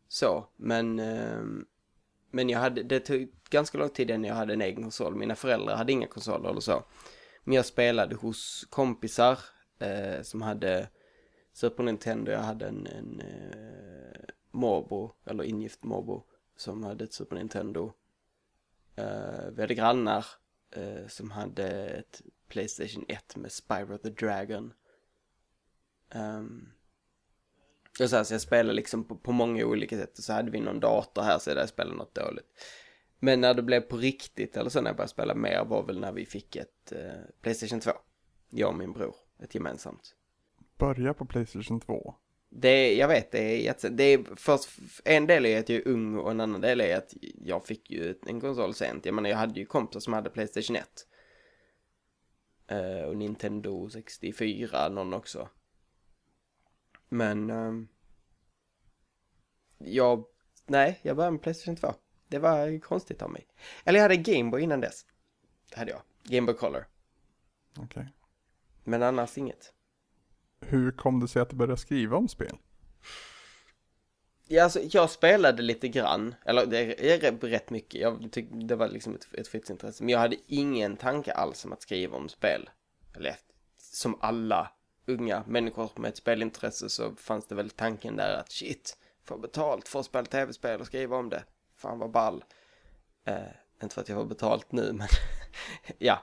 [0.08, 1.66] Så, men, ehm,
[2.32, 5.16] men jag hade, det tog ganska lång tid innan jag hade en egen konsol.
[5.16, 6.84] Mina föräldrar hade inga konsoler eller så.
[7.44, 9.40] Men jag spelade hos kompisar
[9.80, 10.90] eh, som hade
[11.54, 16.24] Super Nintendo, jag hade en, en eh, morbror, eller ingift morbror,
[16.58, 17.94] som hade ett Super Nintendo.
[18.96, 20.26] Eh, vi hade grannar
[20.72, 24.74] eh, som hade ett Playstation 1 med Spyro the Dragon.
[26.10, 26.72] Ehm, um,
[28.00, 30.52] och så, här, så jag spelade liksom på, på många olika sätt och så hade
[30.52, 32.46] vi någon dator här så där jag spelade något dåligt.
[33.20, 36.00] Men när det blev på riktigt eller så när jag började spela mer var väl
[36.00, 37.92] när vi fick ett eh, Playstation 2.
[38.50, 40.16] Jag och min bror, ett gemensamt.
[40.78, 42.16] Börja på Playstation 2.
[42.50, 44.70] Det är, jag vet, det är, jätte- det är först,
[45.06, 47.14] en del är att jag är ung och en annan del är att
[47.46, 49.06] jag fick ju en konsol sent.
[49.06, 51.08] Jag menar, jag hade ju kompisar som hade Playstation 1.
[52.68, 55.50] Eh, och Nintendo 64, någon också.
[57.10, 57.88] Men, ehm,
[59.78, 60.26] jag,
[60.66, 61.94] nej, jag började med Playstation 2.
[62.28, 63.48] Det var konstigt av mig.
[63.84, 65.06] Eller jag hade Gameboy innan dess.
[65.70, 66.02] Det hade jag.
[66.24, 66.86] Gameboy Color.
[67.78, 68.08] Okej.
[68.84, 69.74] Men annars inget.
[70.60, 72.58] Hur kom det sig att du började skriva om spel?
[74.48, 78.88] Ja, alltså, jag spelade lite grann, eller det är rätt- mycket, jag tyckte det var
[78.88, 82.70] liksom ett, ett fritidsintresse, men jag hade ingen tanke alls om att skriva om spel.
[83.16, 83.36] Eller
[83.78, 84.72] som alla
[85.06, 89.88] unga människor med ett spelintresse så fanns det väl tanken där att shit, få betalt
[89.88, 91.44] för att spela tv-spel och skriva om det.
[91.76, 92.44] Fan vad ball.
[93.26, 93.38] Eh,
[93.84, 95.08] inte för att jag har betalt nu men
[95.98, 96.20] ja.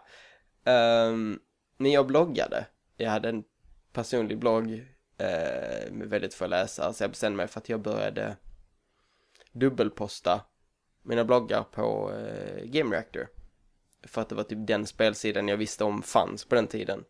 [0.64, 1.40] Um,
[1.77, 2.66] men jag bloggade.
[2.97, 3.44] Jag hade en
[3.94, 4.72] personlig blogg
[5.18, 8.37] eh, med väldigt få läsare så jag bestämde mig för att jag började
[9.52, 10.40] dubbelposta
[11.02, 13.28] mina bloggar på eh, Game Reactor.
[14.02, 17.04] För att det var typ den spelsidan jag visste om fanns på den tiden.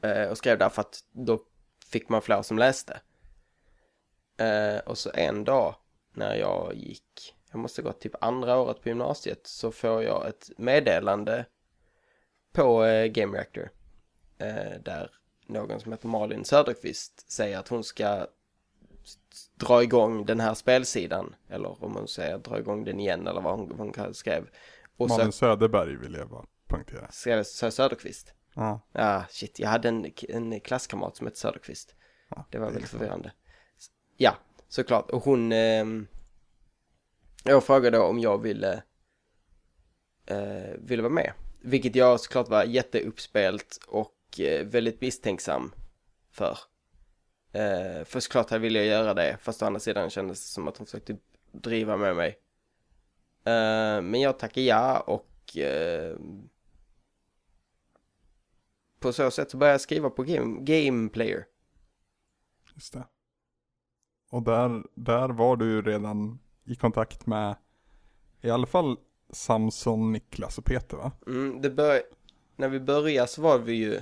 [0.00, 1.40] Eh, och skrev där för att då
[1.86, 3.00] fick man fler som läste.
[4.36, 5.74] Eh, och så en dag
[6.12, 10.50] när jag gick, jag måste gå typ andra året på gymnasiet, så får jag ett
[10.56, 11.46] meddelande
[12.52, 13.70] på eh, Game Reactor.
[14.38, 15.10] Eh, där
[15.46, 18.26] någon som heter Malin Söderqvist säger att hon ska
[19.54, 21.34] dra igång den här spelsidan.
[21.48, 24.48] Eller om hon säger dra igång den igen eller vad hon, vad hon skrev.
[24.96, 27.10] Och Malin så, Söderberg vill jag bara poängtera.
[27.10, 28.32] Skrev Söderqvist?
[28.54, 28.80] Ja.
[28.92, 29.58] Ja, shit.
[29.58, 31.94] Jag hade en, en klasskamrat som hette Söderqvist.
[32.28, 33.32] Ja, det var väldigt förvirrande.
[34.16, 34.36] Ja,
[34.68, 35.10] såklart.
[35.10, 35.52] Och hon...
[35.52, 35.84] Eh,
[37.44, 38.82] jag frågade om jag ville...
[40.26, 41.32] Eh, ville vara med.
[41.60, 44.15] Vilket jag såklart var jätteuppspelt och
[44.64, 45.72] väldigt misstänksam
[46.30, 46.58] för.
[47.52, 50.68] Eh, för såklart jag ville jag göra det, fast å andra sidan kändes det som
[50.68, 51.16] att hon försökte
[51.52, 52.28] driva med mig.
[53.44, 56.16] Eh, men jag tackade ja och eh,
[59.00, 61.46] på så sätt så började jag skriva på Game, game Player.
[62.74, 63.04] Just det.
[64.30, 67.56] Och där, där var du ju redan i kontakt med
[68.40, 68.96] i alla fall
[69.30, 71.12] Samson, Niklas och Peter va?
[71.26, 72.02] Mm, det bör,
[72.56, 74.00] när vi började så var vi ju,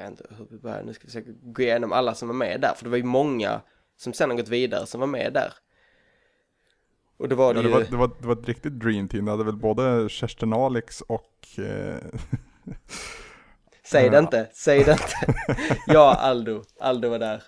[0.00, 2.34] jag vet inte hur vi började, nu ska vi försöka gå igenom alla som var
[2.34, 3.60] med där, för det var ju många
[3.96, 5.52] som sen har gått vidare som var med där.
[7.16, 7.74] Och då var det, ja, det ju...
[7.74, 11.00] Var, det, var, det var ett riktigt dream team, det hade väl både Kerstin Alex
[11.00, 11.96] och eh...
[13.84, 15.34] Säg det inte, säg det inte.
[15.86, 17.42] ja, Aldo, Aldo var där.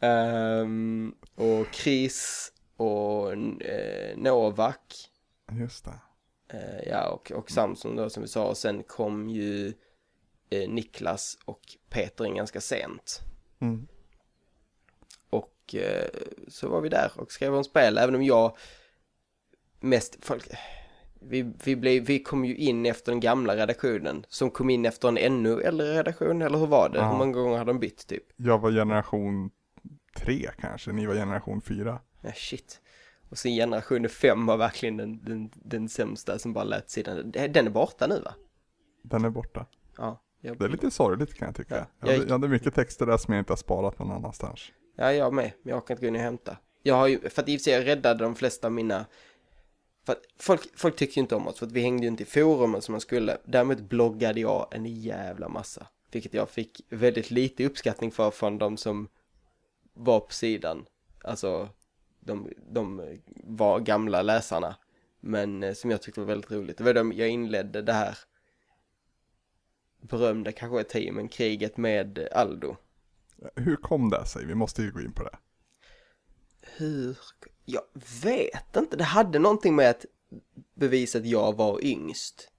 [0.00, 5.10] Um, och Chris och eh, Novak.
[5.52, 6.00] Just det.
[6.48, 8.44] Eh, ja, och, och Samson då som vi sa.
[8.44, 9.72] Och sen kom ju
[10.50, 13.20] eh, Niklas och Peter in ganska sent.
[13.58, 13.86] Mm.
[15.30, 16.08] Och eh,
[16.48, 18.56] så var vi där och skrev om spel, även om jag
[19.80, 20.48] mest, folk,
[21.20, 25.08] vi, vi, blev, vi kom ju in efter den gamla redaktionen som kom in efter
[25.08, 26.98] en ännu äldre redaktion, eller hur var det?
[26.98, 27.10] Ja.
[27.10, 28.24] Hur många gånger hade de bytt typ?
[28.36, 29.50] Jag var generation
[30.16, 32.00] tre kanske, ni var generation fyra.
[32.20, 32.80] Ja, shit.
[33.28, 37.30] Och sen generation fem var verkligen den, den, den sämsta som bara lät sidan.
[37.30, 38.34] Den är borta nu va?
[39.02, 39.66] Den är borta.
[39.96, 40.22] Ja.
[40.46, 40.58] Jag...
[40.58, 41.76] Det är lite sorgligt kan jag tycka.
[41.76, 44.60] Ja, jag, jag, jag hade mycket texter där som jag inte har sparat någon annanstans.
[44.96, 45.52] Ja, jag med.
[45.62, 46.56] Men jag kan inte gå in och hämta.
[46.82, 49.06] Jag har ju, för att i och för sig jag räddade de flesta av mina
[50.06, 52.26] för folk, folk tyckte ju inte om oss för att vi hängde ju inte i
[52.26, 53.38] forumen som man skulle.
[53.44, 55.86] Däremot bloggade jag en jävla massa.
[56.10, 59.08] Vilket jag fick väldigt lite uppskattning för från de som
[59.94, 60.86] var på sidan.
[61.24, 61.68] Alltså,
[62.20, 64.76] de, de var gamla läsarna.
[65.20, 66.78] Men eh, som jag tyckte var väldigt roligt.
[66.78, 68.18] Det var då jag inledde det här
[70.00, 72.76] berömda kanske ett tio, men kriget med Aldo.
[73.54, 74.46] Hur kom det sig?
[74.46, 75.38] Vi måste ju gå in på det.
[76.60, 77.18] Hur?
[77.64, 77.82] Jag
[78.22, 78.96] vet inte.
[78.96, 80.04] Det hade någonting med att
[80.74, 82.50] bevisa att jag var yngst.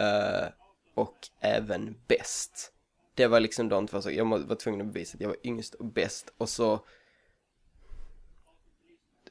[0.00, 0.48] Uh,
[0.94, 2.72] och även bäst.
[3.14, 4.16] Det var liksom de två saker.
[4.16, 6.32] Jag var tvungen att bevisa att jag var yngst och bäst.
[6.36, 6.84] Och så...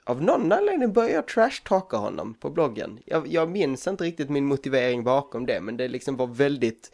[0.08, 3.00] Av någon anledning började jag trashtalka honom på bloggen.
[3.06, 6.92] Jag, jag minns inte riktigt min motivering bakom det, men det liksom var väldigt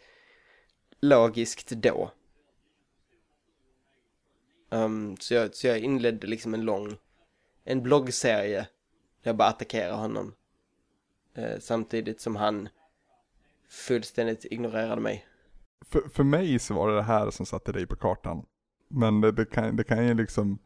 [1.00, 2.10] logiskt då.
[4.70, 6.96] Um, så, jag, så jag inledde liksom en lång,
[7.64, 8.66] en bloggserie
[9.22, 10.34] där jag bara attackerade honom.
[11.38, 12.68] Uh, samtidigt som han
[13.68, 15.26] fullständigt ignorerade mig.
[15.86, 18.46] För, för mig så var det det här som satte dig på kartan.
[18.88, 20.58] Men det, det, kan, det kan ju liksom,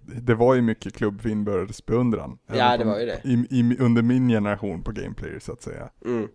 [0.00, 2.38] det var ju mycket klubb för inbördes beundran.
[2.46, 3.20] Ja, det var ju det.
[3.24, 5.90] I, i, under min generation på Gameplayer så att säga.
[6.04, 6.22] Mm.
[6.22, 6.28] Uh,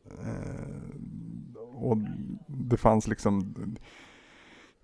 [1.75, 1.97] och
[2.47, 3.55] det fanns liksom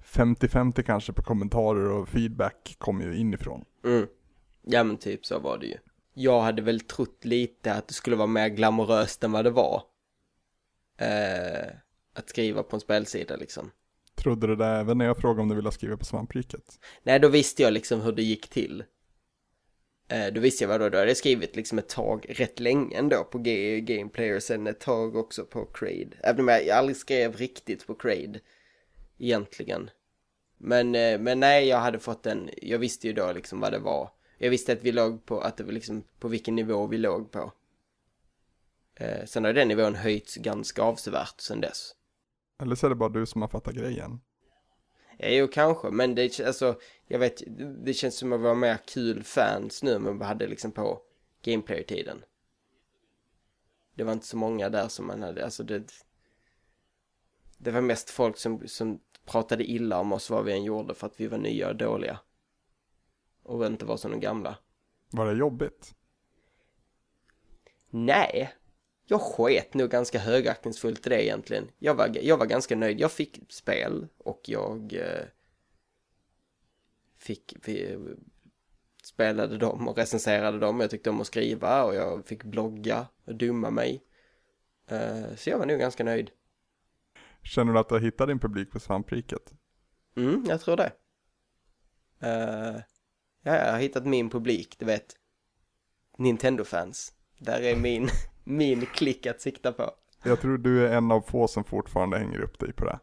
[0.04, 3.66] 50-50 kanske på kommentarer och feedback kom ju inifrån.
[3.86, 4.08] Mm.
[4.62, 5.78] Ja men typ så var det ju.
[6.14, 9.84] Jag hade väl trott lite att det skulle vara mer glamoröst än vad det var.
[10.98, 11.68] Eh,
[12.14, 13.72] att skriva på en spelsida liksom.
[14.22, 16.80] Trodde du det även när jag frågade om du ville skriva på svampriket?
[17.04, 18.84] Nej, då visste jag liksom hur det gick till.
[20.08, 22.98] Eh, då visste jag vad då, då hade jag skrivit liksom ett tag rätt länge
[22.98, 26.10] ändå på G Gameplayer, sen ett tag också på Crade.
[26.24, 28.40] Även om jag aldrig skrev riktigt på Crade,
[29.18, 29.90] egentligen.
[30.58, 33.80] Men, eh, men nej, jag hade fått en, jag visste ju då liksom vad det
[33.80, 34.10] var.
[34.38, 37.32] Jag visste att vi låg på, att det var liksom på vilken nivå vi låg
[37.32, 37.52] på.
[38.96, 41.96] Eh, sen har den nivån höjts ganska avsevärt sen dess.
[42.62, 44.22] Eller så är det bara du som har fattat grejen.
[45.18, 47.44] Ja, jo, kanske, men det, alltså, jag vet,
[47.86, 50.72] det känns som att vi var mer kul fans nu än vad vi hade liksom
[50.72, 51.02] på
[51.44, 52.24] gameplay-tiden.
[53.96, 55.92] Det var inte så många där som man hade, alltså det...
[57.58, 61.08] Det var mest folk som, som pratade illa om oss vad vi än gjorde för
[61.08, 62.20] att vi var nya och dåliga.
[63.44, 64.58] Och inte var som de gamla.
[65.12, 65.96] Var det jobbigt?
[67.90, 68.54] Nej,
[69.12, 71.68] jag sket nog ganska högaktningsfullt i det egentligen.
[71.80, 73.00] Jag var, jag var ganska nöjd.
[73.00, 75.26] Jag fick spel och jag eh,
[77.18, 77.98] fick, vi,
[79.04, 80.80] spelade dem och recenserade dem.
[80.80, 84.04] Jag tyckte om att skriva och jag fick blogga och dumma mig.
[84.88, 86.32] Eh, så jag var nog ganska nöjd.
[87.44, 89.54] Känner du att du har hittat din publik på svampriket?
[90.16, 90.92] Mm, jag tror det.
[92.24, 92.82] Uh,
[93.44, 95.16] ja, jag har hittat min publik, du vet.
[96.18, 97.14] Nintendo-fans.
[97.38, 98.10] Där är min,
[98.44, 99.92] min klick att sikta på.
[100.24, 103.00] Jag tror du är en av få som fortfarande hänger upp dig på det.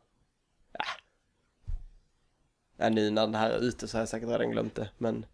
[2.77, 5.27] Ja, nu när det här är ute så har jag säkert redan glömt det, men...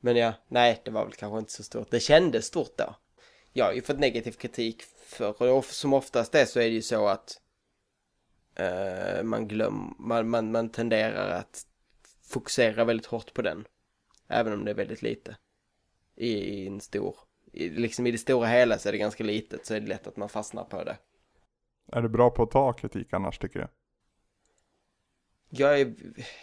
[0.00, 1.90] Men ja, nej, det var väl kanske inte så stort.
[1.90, 2.96] Det kändes stort då.
[3.52, 6.82] Jag har ju fått negativ kritik för, och som oftast är så är det ju
[6.82, 7.40] så att
[8.60, 11.66] uh, man glömmer, man, man, man tenderar att
[12.28, 13.64] fokusera väldigt hårt på den.
[14.28, 15.36] Även om det är väldigt lite.
[16.16, 17.16] I, i en stor,
[17.54, 20.16] liksom i det stora hela så är det ganska litet så är det lätt att
[20.16, 20.96] man fastnar på det.
[21.92, 23.68] Är du bra på att ta kritik annars tycker du?
[25.48, 25.94] Jag är,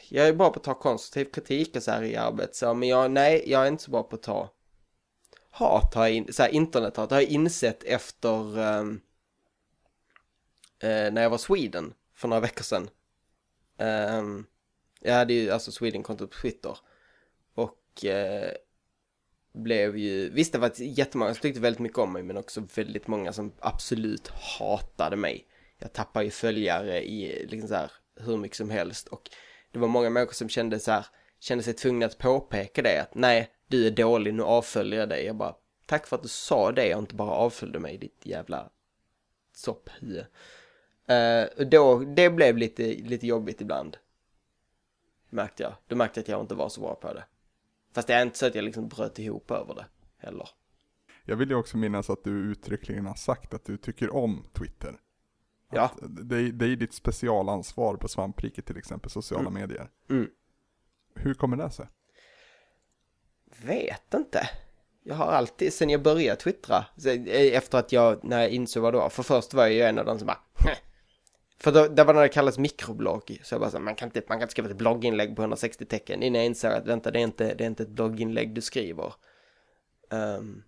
[0.09, 2.89] jag är bra på att ta konstruktiv kritik och så här i arbetet så, men
[2.89, 4.49] jag, nej, jag är inte så bra på att ta
[5.49, 9.01] hat, har jag in, så här internethat har jag insett efter um,
[10.79, 12.89] eh, när jag var Sweden för några veckor sedan.
[13.77, 14.45] Um,
[14.99, 16.77] jag hade ju alltså Sweden-konto på Twitter
[17.53, 18.51] och eh,
[19.53, 23.07] blev ju, visst det var jättemånga som tyckte väldigt mycket om mig men också väldigt
[23.07, 25.47] många som absolut hatade mig.
[25.79, 29.29] Jag tappade ju följare i liksom så här hur mycket som helst och
[29.71, 31.05] det var många människor som kände så här,
[31.39, 35.25] kände sig tvungna att påpeka det att nej, du är dålig, nu avföljer jag dig.
[35.25, 38.69] Jag bara, tack för att du sa det och inte bara avföljde mig, ditt jävla
[39.53, 40.25] sopphue.
[41.11, 43.97] Uh, då, det blev lite, lite jobbigt ibland.
[45.29, 45.73] Märkte jag.
[45.87, 47.23] Då märkte jag att jag inte var så bra på det.
[47.93, 49.85] Fast det är inte så att jag liksom bröt ihop över det
[50.17, 50.49] heller.
[51.23, 54.95] Jag vill ju också minnas att du uttryckligen har sagt att du tycker om Twitter.
[55.71, 55.81] Ja.
[55.81, 59.53] Att det, är, det är ditt specialansvar på svampriket till exempel, sociala Mm.
[59.61, 59.89] medier.
[60.09, 60.27] Mm.
[61.15, 61.87] Hur kommer det sig?
[63.65, 64.49] Vet inte.
[65.03, 68.93] Jag har alltid, sen jag började twittra, eh, efter att jag, när jag insåg vad
[68.93, 70.39] det var, för först var jag ju en av de som bara.
[71.63, 74.07] För då, det var när det kallades mikroblogg, så jag bara så, här, man kan
[74.07, 77.11] inte, man kan inte skriva ett blogginlägg på 160 tecken innan jag inser att vänta,
[77.11, 79.13] det är inte, det är inte ett blogginlägg du skriver.
[80.09, 80.63] Um,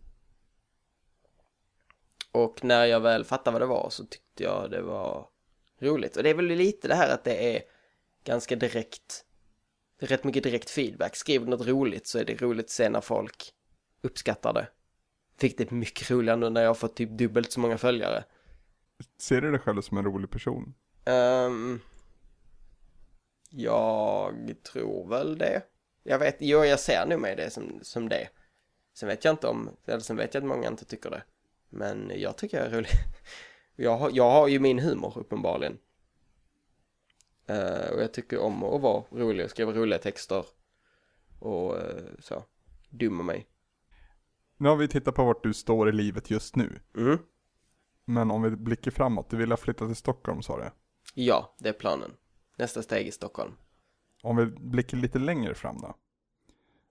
[2.32, 5.28] och när jag väl fattade vad det var så tyckte jag det var
[5.80, 6.18] roligt.
[6.18, 7.62] Och det är väl lite det här att det är
[8.24, 9.26] ganska direkt,
[10.00, 11.16] det är rätt mycket direkt feedback.
[11.16, 13.54] Skriver något roligt så är det roligt att se när folk
[14.02, 14.68] uppskattar det.
[15.38, 18.24] Fick det mycket roligare nu när jag har fått typ dubbelt så många följare.
[19.18, 20.74] Ser du dig själv som en rolig person?
[21.06, 21.80] Ehm,
[23.50, 25.62] jag tror väl det.
[26.04, 28.30] Jag vet, jo jag ser nog mig det som, som det.
[28.94, 31.24] Sen vet jag inte om, eller sen vet jag att många inte tycker det.
[31.70, 32.90] Men jag tycker jag är rolig.
[33.76, 35.78] Jag har, jag har ju min humor uppenbarligen.
[37.48, 40.46] Eh, och jag tycker om att vara rolig och skriva roliga texter.
[41.40, 42.44] Och eh, så,
[42.90, 43.48] dumma mig.
[44.58, 46.80] Nu har vi tittat på vart du står i livet just nu.
[46.98, 47.18] Mm.
[48.06, 50.70] Men om vi blickar framåt, du vill ha flyttat till Stockholm sa du?
[51.14, 52.12] Ja, det är planen.
[52.58, 53.54] Nästa steg i Stockholm.
[54.24, 55.96] Om vi blickar lite längre fram då?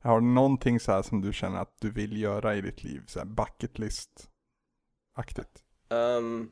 [0.03, 3.03] Har du någonting så här som du känner att du vill göra i ditt liv?
[3.07, 5.63] Så här bucket list-aktigt?
[5.91, 6.51] Ehm,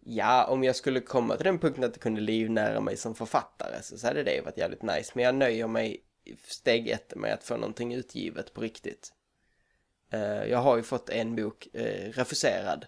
[0.00, 3.82] ja, om jag skulle komma till den punkten att jag kunde livnära mig som författare
[3.82, 5.12] så, så hade det varit jävligt nice.
[5.14, 6.04] Men jag nöjer mig
[6.44, 9.12] steg ett med att få någonting utgivet på riktigt.
[10.12, 12.86] Eh, jag har ju fått en bok uh, refuserad.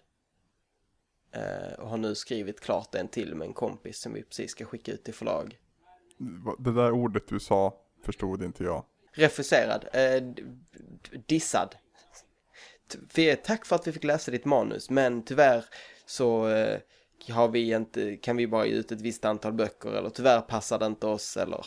[1.33, 4.65] Eh, och har nu skrivit klart en till med en kompis som vi precis ska
[4.65, 5.59] skicka ut till förlag.
[6.59, 7.75] Det där ordet du sa
[8.05, 8.85] förstod inte jag.
[9.13, 10.23] Refuserad, eh,
[11.27, 11.77] dissad.
[13.15, 15.65] T- Tack för att vi fick läsa ditt manus, men tyvärr
[16.07, 16.79] så eh,
[17.31, 20.79] har vi inte, kan vi bara ge ut ett visst antal böcker eller tyvärr passar
[20.79, 21.67] det inte oss eller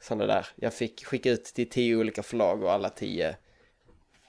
[0.00, 0.46] sådana där.
[0.56, 3.36] Jag fick skicka ut till tio olika förlag och alla tio,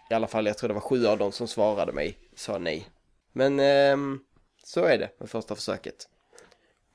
[0.10, 2.90] i alla fall jag tror det var sju av dem som svarade mig, sa nej.
[3.32, 4.20] Men ehm,
[4.64, 6.10] så är det med första försöket.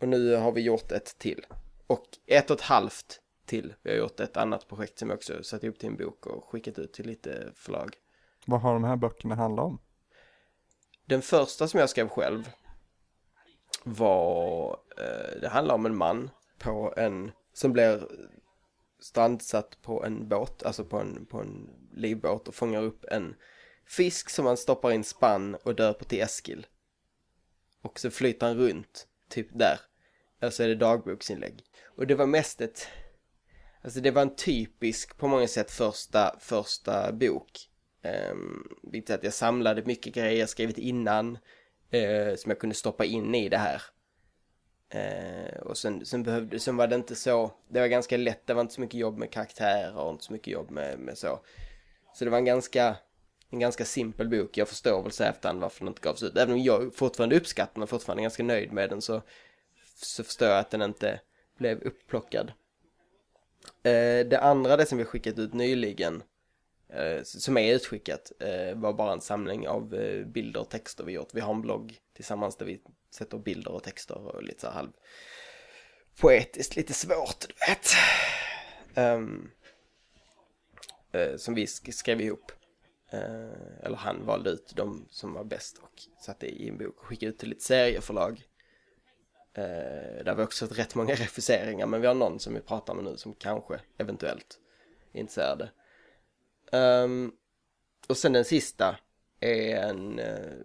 [0.00, 1.46] Och nu har vi gjort ett till.
[1.86, 3.74] Och ett och ett halvt till.
[3.82, 6.44] Vi har gjort ett annat projekt som jag också satt ihop till en bok och
[6.44, 7.96] skickat ut till lite förlag.
[8.46, 9.78] Vad har de här böckerna handlat om?
[11.04, 12.50] Den första som jag skrev själv
[13.84, 18.08] var, eh, det handlar om en man på en, som blir
[19.00, 23.34] strandsatt på en båt, alltså på en, på en livbåt och fångar upp en
[23.86, 26.66] fisk som han stoppar i en spann och döper till Eskil.
[27.82, 29.80] Och så flyter han runt, typ där.
[30.40, 31.62] Alltså är det dagboksinlägg.
[31.96, 32.88] Och det var mest ett,
[33.82, 37.68] alltså det var en typisk på många sätt första, första bok.
[38.02, 41.38] Ehm, um, vilket att jag samlade mycket grejer jag skrivit innan
[41.94, 43.82] uh, som jag kunde stoppa in i det här.
[44.94, 48.54] Uh, och sen, sen, behövde, sen var det inte så, det var ganska lätt, det
[48.54, 51.40] var inte så mycket jobb med karaktärer och inte så mycket jobb med, med så.
[52.14, 52.96] Så det var en ganska,
[53.50, 54.56] en ganska simpel bok.
[54.56, 56.36] Jag förstår väl så efterhand varför den inte gavs ut.
[56.36, 59.22] Även om jag fortfarande uppskattar den och fortfarande är ganska nöjd med den så,
[59.94, 61.20] så förstår jag att den inte
[61.58, 62.52] blev upplockad.
[63.82, 66.22] Eh, det andra, det som vi skickat ut nyligen,
[66.88, 71.12] eh, som är utskickat eh, var bara en samling av eh, bilder och texter vi
[71.12, 71.34] gjort.
[71.34, 72.80] Vi har en blogg tillsammans där vi
[73.10, 74.90] sätter bilder och texter och lite så halv
[76.20, 77.90] poetiskt, lite svårt, du vet.
[78.94, 79.50] Um,
[81.36, 82.52] som vi skrev ihop.
[83.10, 87.06] Eh, eller han valde ut de som var bäst och satte i en bok och
[87.06, 88.42] skickade ut till lite serieförlag.
[89.54, 92.94] Eh, där vi också fått rätt många refuseringar men vi har någon som vi pratar
[92.94, 94.58] med nu som kanske eventuellt
[95.12, 95.70] är intresserade.
[96.72, 97.32] Um,
[98.08, 98.96] och sen den sista
[99.40, 100.18] är en...
[100.18, 100.64] Uh,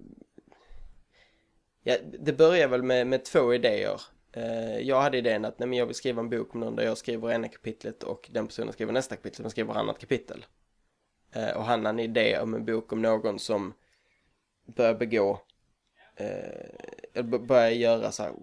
[1.84, 4.02] ja, det börjar väl med, med två idéer.
[4.38, 6.84] Uh, jag hade idén att nej, men jag vill skriva en bok om någon där
[6.84, 10.46] jag skriver ena kapitlet och den personen skriver nästa kapitel men skriver annat kapitel.
[11.34, 13.74] Eh, och han hade en idé om en bok om någon som
[14.66, 15.42] börjar begå,
[16.16, 16.70] eh,
[17.14, 18.34] eller börjar göra så här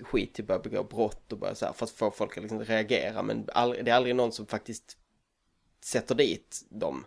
[0.00, 2.64] skit till börja begå brott och börja så här för att få folk att liksom
[2.64, 4.98] reagera men aldrig, det är aldrig någon som faktiskt
[5.80, 7.06] sätter dit dem.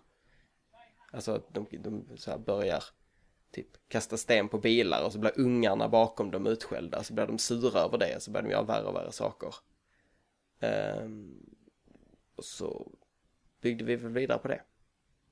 [1.12, 2.84] Alltså att de, de så börjar
[3.50, 7.02] typ kasta sten på bilar och så blir ungarna bakom dem utskällda.
[7.02, 9.54] Så blir de sura över det och så börjar de göra värre och värre saker.
[10.60, 11.08] Eh,
[12.36, 12.92] och så
[13.60, 14.62] byggde vi väl vidare på det.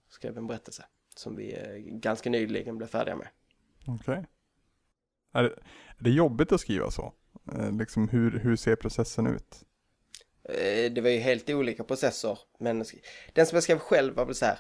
[0.09, 0.85] Skrev en berättelse
[1.17, 3.29] som vi eh, ganska nyligen blev färdiga med.
[3.87, 4.13] Okej.
[4.13, 4.25] Okay.
[5.33, 7.15] Är, är det jobbigt att skriva så?
[7.53, 9.65] Eh, liksom hur, hur ser processen ut?
[10.49, 12.39] Eh, det var ju helt olika processer.
[12.59, 12.85] Men
[13.33, 14.59] den som jag skrev själv var väl så här.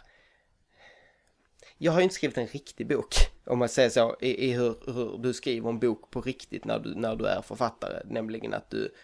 [1.79, 4.93] Jag har ju inte skrivit en riktig bok, om man säger så, i, i hur,
[4.93, 8.03] hur, du skriver en bok på riktigt när du, när du är författare.
[8.05, 8.95] Nämligen att du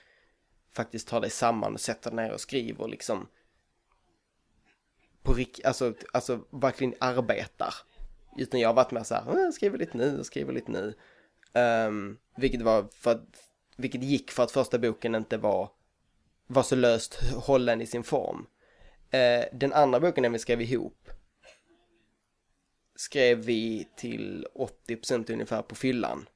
[0.70, 3.28] faktiskt tar dig samman och sätter ner och skriver liksom
[5.22, 7.74] på riktigt, alltså, alltså verkligen arbetar.
[8.36, 10.94] Utan jag har varit mer så här, jag skriver lite nu och skriver lite nu.
[11.54, 13.36] Um, vilket var för att,
[13.76, 15.70] vilket gick för att första boken inte var
[16.46, 18.46] var så löst hållen i sin form.
[19.14, 21.10] Uh, den andra boken den vi skrev ihop
[22.96, 24.46] skrev vi till
[24.88, 26.28] 80% ungefär på fyllan.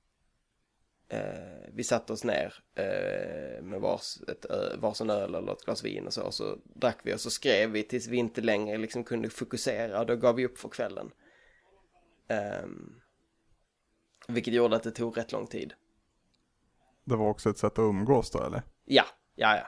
[1.09, 4.47] Eh, vi satte oss ner eh, med vars, ett,
[4.79, 7.71] varsin öl eller ett glas vin och så, och så drack vi och så skrev
[7.71, 11.11] vi tills vi inte längre liksom kunde fokusera och då gav vi upp för kvällen.
[12.29, 12.67] Eh,
[14.29, 15.75] vilket gjorde att det tog rätt lång tid.
[17.05, 18.63] Det var också ett sätt att umgås då eller?
[18.85, 19.05] Ja,
[19.35, 19.67] ja, ja.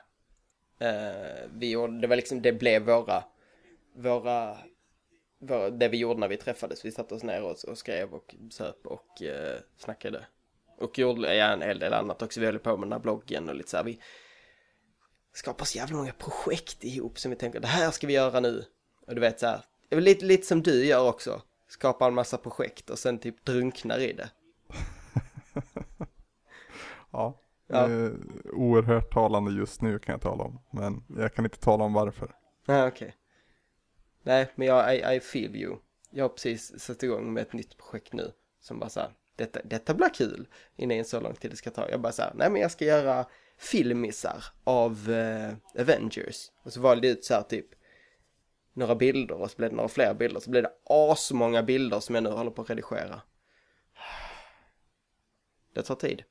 [0.82, 3.24] Uh, vi gjorde, det var liksom, det blev våra,
[3.94, 4.56] våra,
[5.70, 6.84] det vi gjorde när vi träffades.
[6.84, 10.26] Vi satte oss ner och, och skrev och söp och uh, snackade.
[10.78, 12.40] Och gjorde ja, en hel del annat också.
[12.40, 13.84] Vi höll på med den här bloggen och lite så här.
[13.84, 14.00] Vi
[15.32, 18.64] skapar så jävla många projekt ihop som vi tänker, det här ska vi göra nu.
[19.06, 21.42] Och du vet så här, det är lite, lite som du gör också.
[21.68, 24.30] Skapar en massa projekt och sen typ drunknar i det.
[27.10, 27.44] ja.
[27.70, 27.88] Ja.
[28.52, 30.60] Oerhört talande just nu kan jag tala om.
[30.70, 32.34] Men jag kan inte tala om varför.
[32.66, 33.08] Nej, okej.
[33.08, 33.12] Okay.
[34.22, 35.76] Nej, men jag, I, I feel you.
[36.10, 38.32] Jag har precis satt igång med ett nytt projekt nu.
[38.60, 40.48] Som bara så här, detta, detta blir kul.
[40.76, 41.90] Innan så lång tid det ska ta.
[41.90, 43.26] Jag bara så här, nej men jag ska göra
[43.58, 46.50] filmisar av uh, Avengers.
[46.62, 47.66] Och så valde jag ut så här typ
[48.72, 50.40] några bilder och så blev det några fler bilder.
[50.40, 53.22] Så blev det asmånga bilder som jag nu håller på att redigera.
[55.74, 56.22] Det tar tid.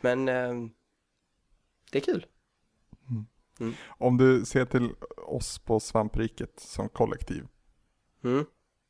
[0.00, 0.68] Men uh,
[1.92, 2.26] det är kul.
[3.10, 3.26] Mm.
[3.60, 3.74] Mm.
[3.88, 7.46] Om du ser till oss på svampriket som kollektiv.
[8.24, 8.44] Mm.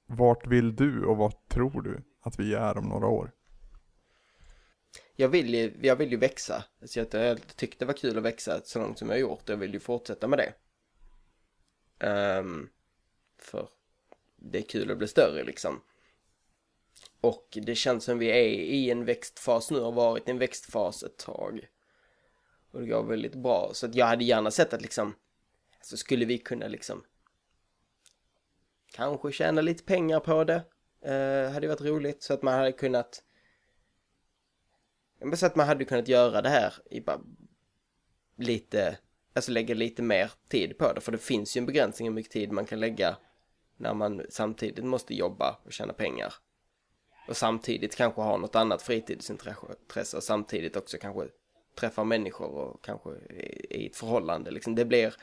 [0.07, 3.33] Vart vill du och vad tror du att vi är om några år?
[5.17, 6.65] Jag vill ju, jag vill ju växa.
[6.85, 9.49] Så jag, jag tyckte det var kul att växa så långt som jag har gjort.
[9.49, 10.55] Jag vill ju fortsätta med det.
[12.39, 12.71] Um,
[13.39, 13.69] för
[14.37, 15.83] det är kul att bli större liksom.
[17.21, 21.03] Och det känns som vi är i en växtfas nu, har varit i en växtfas
[21.03, 21.69] ett tag.
[22.71, 23.71] Och det går väldigt bra.
[23.75, 25.15] Så att jag hade gärna sett att liksom,
[25.83, 27.05] så skulle vi kunna liksom
[28.93, 30.63] kanske tjäna lite pengar på det.
[31.03, 33.23] Eh, hade varit roligt så att man hade kunnat
[35.21, 37.21] men så att man hade kunnat göra det här i bara
[38.37, 38.99] lite,
[39.33, 41.01] alltså lägga lite mer tid på det.
[41.01, 43.17] För det finns ju en begränsning hur mycket tid man kan lägga
[43.77, 46.35] när man samtidigt måste jobba och tjäna pengar.
[47.29, 51.29] Och samtidigt kanske ha något annat fritidsintresse och samtidigt också kanske
[51.75, 53.11] träffa människor och kanske
[53.71, 54.51] i ett förhållande.
[54.51, 55.15] Liksom det blir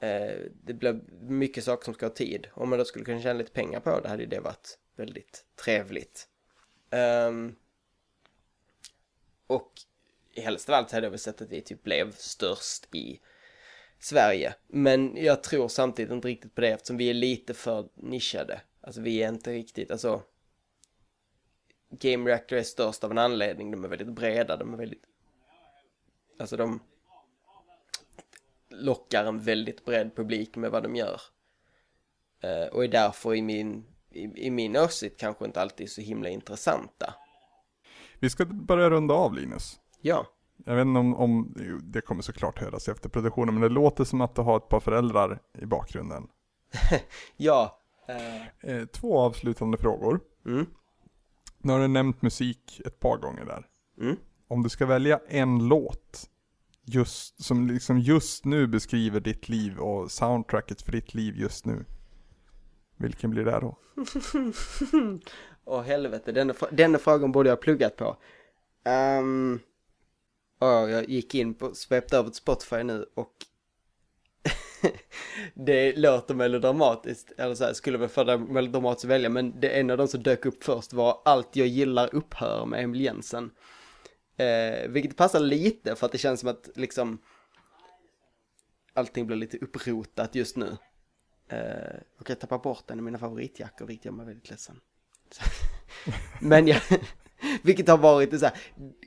[0.00, 2.46] eh, det blir mycket saker som ska ha tid.
[2.52, 5.44] Om man då skulle kunna tjäna lite pengar på det hade ju det varit väldigt
[5.64, 6.28] trevligt.
[7.28, 7.56] Um,
[9.54, 9.72] och
[10.36, 13.20] helst av allt hade jag väl sett att vi typ blev störst i
[13.98, 14.54] Sverige.
[14.66, 18.60] Men jag tror samtidigt inte riktigt på det eftersom vi är lite för nischade.
[18.80, 20.22] Alltså vi är inte riktigt, alltså
[21.88, 23.70] Game Reactor är störst av en anledning.
[23.70, 25.04] De är väldigt breda, de är väldigt...
[26.38, 26.80] Alltså de
[28.68, 31.20] lockar en väldigt bred publik med vad de gör.
[32.44, 36.28] Uh, och är därför i min, i, i min åsikt kanske inte alltid så himla
[36.28, 37.14] intressanta.
[38.22, 39.80] Vi ska börja runda av Linus.
[40.00, 40.26] Ja.
[40.64, 44.20] Jag vet inte om, om det kommer såklart höras efter produktionen, men det låter som
[44.20, 46.28] att du har ett par föräldrar i bakgrunden.
[47.36, 47.80] ja.
[48.66, 48.86] Uh...
[48.86, 50.20] Två avslutande frågor.
[50.46, 50.66] Mm.
[51.58, 53.66] Nu har du nämnt musik ett par gånger där.
[54.00, 54.16] Mm.
[54.48, 56.30] Om du ska välja en låt
[56.84, 61.84] just, som liksom just nu beskriver ditt liv och soundtracket för ditt liv just nu.
[62.96, 63.78] Vilken blir det då?
[65.64, 68.16] Åh helvete, denna, denna frågan borde jag ha pluggat på.
[68.84, 69.60] Um,
[70.60, 73.32] oh, jag gick in på, svepte över till Spotify nu och
[75.54, 79.90] det låter melodramatiskt, eller så här, skulle väl för det melodramatiskt välja, men det en
[79.90, 83.50] av de som dök upp först var Allt jag gillar upphör med Emil Jensen.
[84.36, 87.18] Eh, vilket passar lite för att det känns som att liksom
[88.92, 90.76] allting blir lite upprotat just nu.
[91.48, 94.80] Eh, och jag tappar bort en av mina favoritjackor, vilket gör mig väldigt ledsen.
[96.40, 96.80] men jag,
[97.62, 98.56] vilket har varit så här,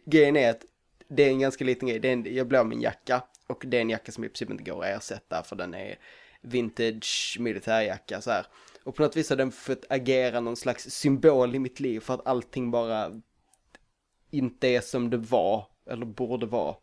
[0.05, 0.65] grejen är att
[1.07, 3.63] det är en ganska liten grej, det är en, jag blir av min jacka och
[3.67, 5.99] det är en jacka som i princip inte går att ersätta för den är
[6.41, 8.45] vintage militärjacka så här.
[8.83, 12.13] Och på något vis har den fått agera någon slags symbol i mitt liv för
[12.13, 13.21] att allting bara
[14.31, 16.75] inte är som det var, eller borde vara.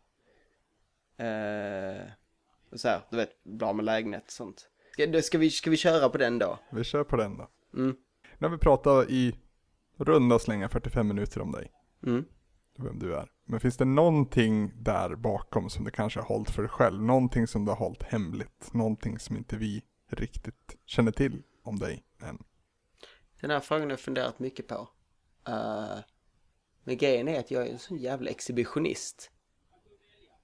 [1.17, 2.01] Eh,
[2.73, 4.69] så här, du vet, bra med lägenhet och sånt.
[4.91, 6.59] Ska, ska, vi, ska vi köra på den då?
[6.71, 7.49] Vi kör på den då.
[7.73, 7.95] Mm.
[8.37, 9.35] När vi pratar i
[9.97, 11.71] runda slänga 45 minuter om dig.
[12.05, 12.25] Mm.
[12.77, 13.31] Vem du är.
[13.45, 17.01] Men finns det någonting där bakom som du kanske har hållit för dig själv?
[17.01, 18.73] Någonting som du har hållit hemligt?
[18.73, 22.43] Någonting som inte vi riktigt känner till om dig än?
[23.41, 24.89] Den här frågan har jag funderat mycket på.
[25.49, 25.99] Uh,
[26.83, 29.31] men grejen är att jag är en sån jävla exhibitionist.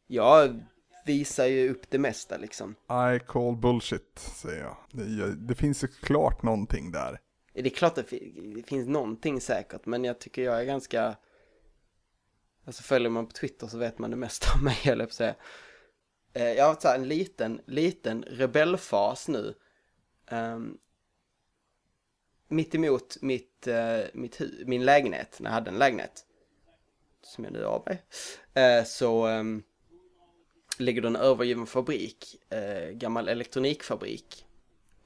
[0.07, 0.63] Jag
[1.05, 2.75] visar ju upp det mesta liksom.
[3.15, 4.77] I call bullshit, säger jag.
[4.91, 7.19] Det, det finns ju klart någonting där.
[7.53, 11.17] Det är klart att det finns någonting säkert, men jag tycker jag är ganska...
[12.65, 15.35] Alltså följer man på Twitter så vet man det mesta om mig, eller på säga.
[16.33, 19.55] Eh, jag har haft en liten, liten rebellfas nu.
[20.31, 20.77] Um,
[22.47, 26.25] mitt emot mitt, uh, mitt min lägenhet, när jag hade en lägenhet
[27.21, 28.03] som jag nu av mig,
[28.57, 29.63] Uh, så um,
[30.77, 34.45] ligger det en övergiven fabrik, uh, gammal elektronikfabrik,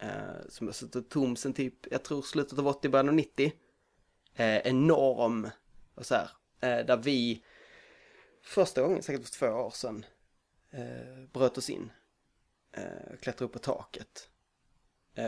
[0.04, 3.54] eh, som har suttit tom sen typ, jag tror slutet av 80, början av 90.
[4.36, 5.50] Eh, enorm,
[5.96, 6.30] och så här,
[6.60, 7.44] eh, där vi
[8.42, 10.06] första gången, säkert för två år sedan,
[10.72, 11.92] eh, bröt oss in,
[13.22, 14.30] klättrade upp på taket.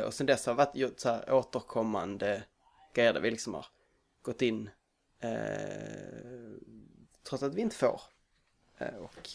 [0.05, 2.43] och sen dess har det varit gjort så här återkommande
[2.93, 3.65] grejer där vi liksom har
[4.21, 4.69] gått in
[5.19, 6.57] Eh,
[7.23, 8.01] trots att vi inte får.
[8.78, 9.30] Eh, och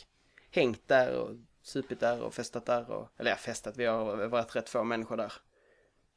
[0.51, 2.90] hängt där och supit där och festat där.
[2.90, 5.32] Och, eller ja, festat, vi har varit rätt få människor där.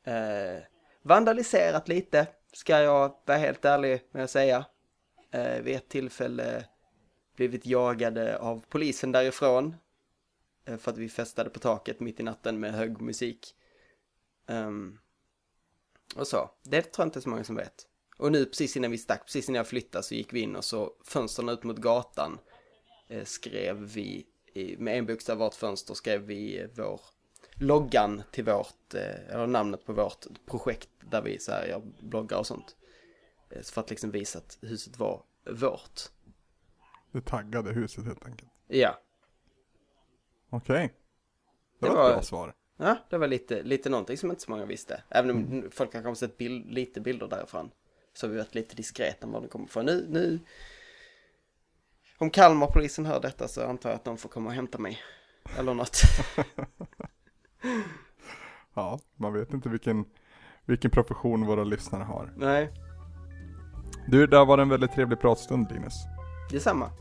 [0.04, 0.64] Eh,
[1.02, 4.66] vandaliserat lite, ska jag vara helt ärlig med att säga.
[5.32, 6.66] Eh, vid ett tillfälle
[7.36, 9.76] blivit jagade av polisen därifrån.
[10.66, 13.56] Eh, för att vi festade på taket mitt i natten med hög musik.
[14.48, 15.00] Um,
[16.16, 16.52] och så.
[16.64, 17.88] Det tror jag inte så många som vet.
[18.18, 20.66] Och nu precis innan vi stack, precis innan jag flyttade så gick vi in och
[20.66, 22.40] så fönstren ut mot gatan
[23.08, 27.02] eh, skrev vi, i, med en bokstav vart fönster skrev vi vår
[27.56, 32.38] loggan till vårt, eh, eller namnet på vårt projekt där vi så här gör bloggar
[32.38, 32.76] och sånt.
[33.50, 36.02] Eh, för att liksom visa att huset var vårt.
[37.12, 38.52] Det taggade huset helt enkelt?
[38.68, 39.00] Ja.
[40.50, 40.76] Okej.
[40.76, 40.88] Okay.
[41.80, 42.54] Det, det var ett bra svar.
[42.78, 45.04] Ja, det var lite, lite någonting som inte så många visste.
[45.10, 45.72] Även om mm.
[45.72, 47.72] folk har kanske sett bild, lite bilder därifrån.
[48.14, 49.82] Så har vi varit lite diskreta om vad de kommer få.
[49.82, 50.40] Nu, nu...
[52.18, 54.98] Om Kalmarpolisen hör detta så antar jag att de får komma och hämta mig.
[55.60, 56.02] Eller något.
[58.74, 60.06] ja, man vet inte vilken,
[60.66, 62.34] vilken profession våra lyssnare har.
[62.38, 62.74] Nej.
[64.08, 65.94] Du, det har varit en väldigt trevlig pratstund Linus.
[66.52, 66.92] Detsamma.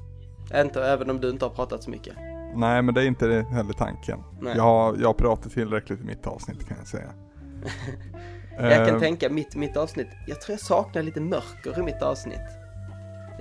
[0.55, 2.15] Inte, även om du inte har pratat så mycket.
[2.55, 4.23] Nej, men det är inte heller tanken.
[4.41, 4.57] Nej.
[4.57, 7.13] Jag, har, jag har pratat tillräckligt i mitt avsnitt kan jag säga.
[8.59, 12.03] Jag kan Eh, tänka mitt, mitt avsnitt, jag tror jag saknar lite mörker i mitt
[12.03, 12.41] avsnitt.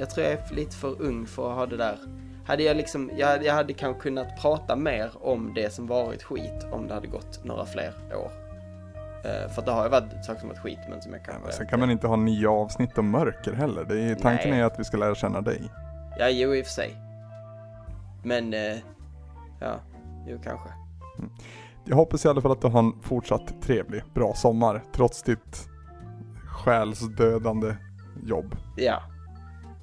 [0.01, 1.97] Jag tror jag är lite för ung för att ha det där.
[2.45, 6.65] Hade jag liksom, jag, jag hade kanske kunnat prata mer om det som varit skit
[6.71, 8.31] om det hade gått några fler år.
[9.23, 11.31] Eh, för att det har ju varit saker som varit skit men som jag ja,
[11.31, 11.51] kanske...
[11.51, 13.85] sen kan man inte ha nio avsnitt om mörker heller.
[13.85, 14.59] Det är, tanken Nej.
[14.59, 15.61] är att vi ska lära känna dig.
[16.19, 16.95] Ja, jo i och för sig.
[18.23, 18.77] Men, eh,
[19.59, 19.79] ja,
[20.27, 20.69] jo kanske.
[21.85, 25.69] Jag hoppas i alla fall att du har en fortsatt trevlig, bra sommar trots ditt
[26.45, 27.75] själsdödande
[28.23, 28.55] jobb.
[28.77, 29.01] Ja,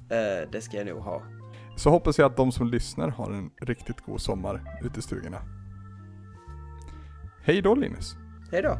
[0.09, 1.21] eh, det ska jag nog ha.
[1.75, 5.41] Så hoppas jag att de som lyssnar har en riktigt god sommar ute i stugorna.
[7.43, 8.15] Hej då Linus!
[8.51, 8.77] Hej då!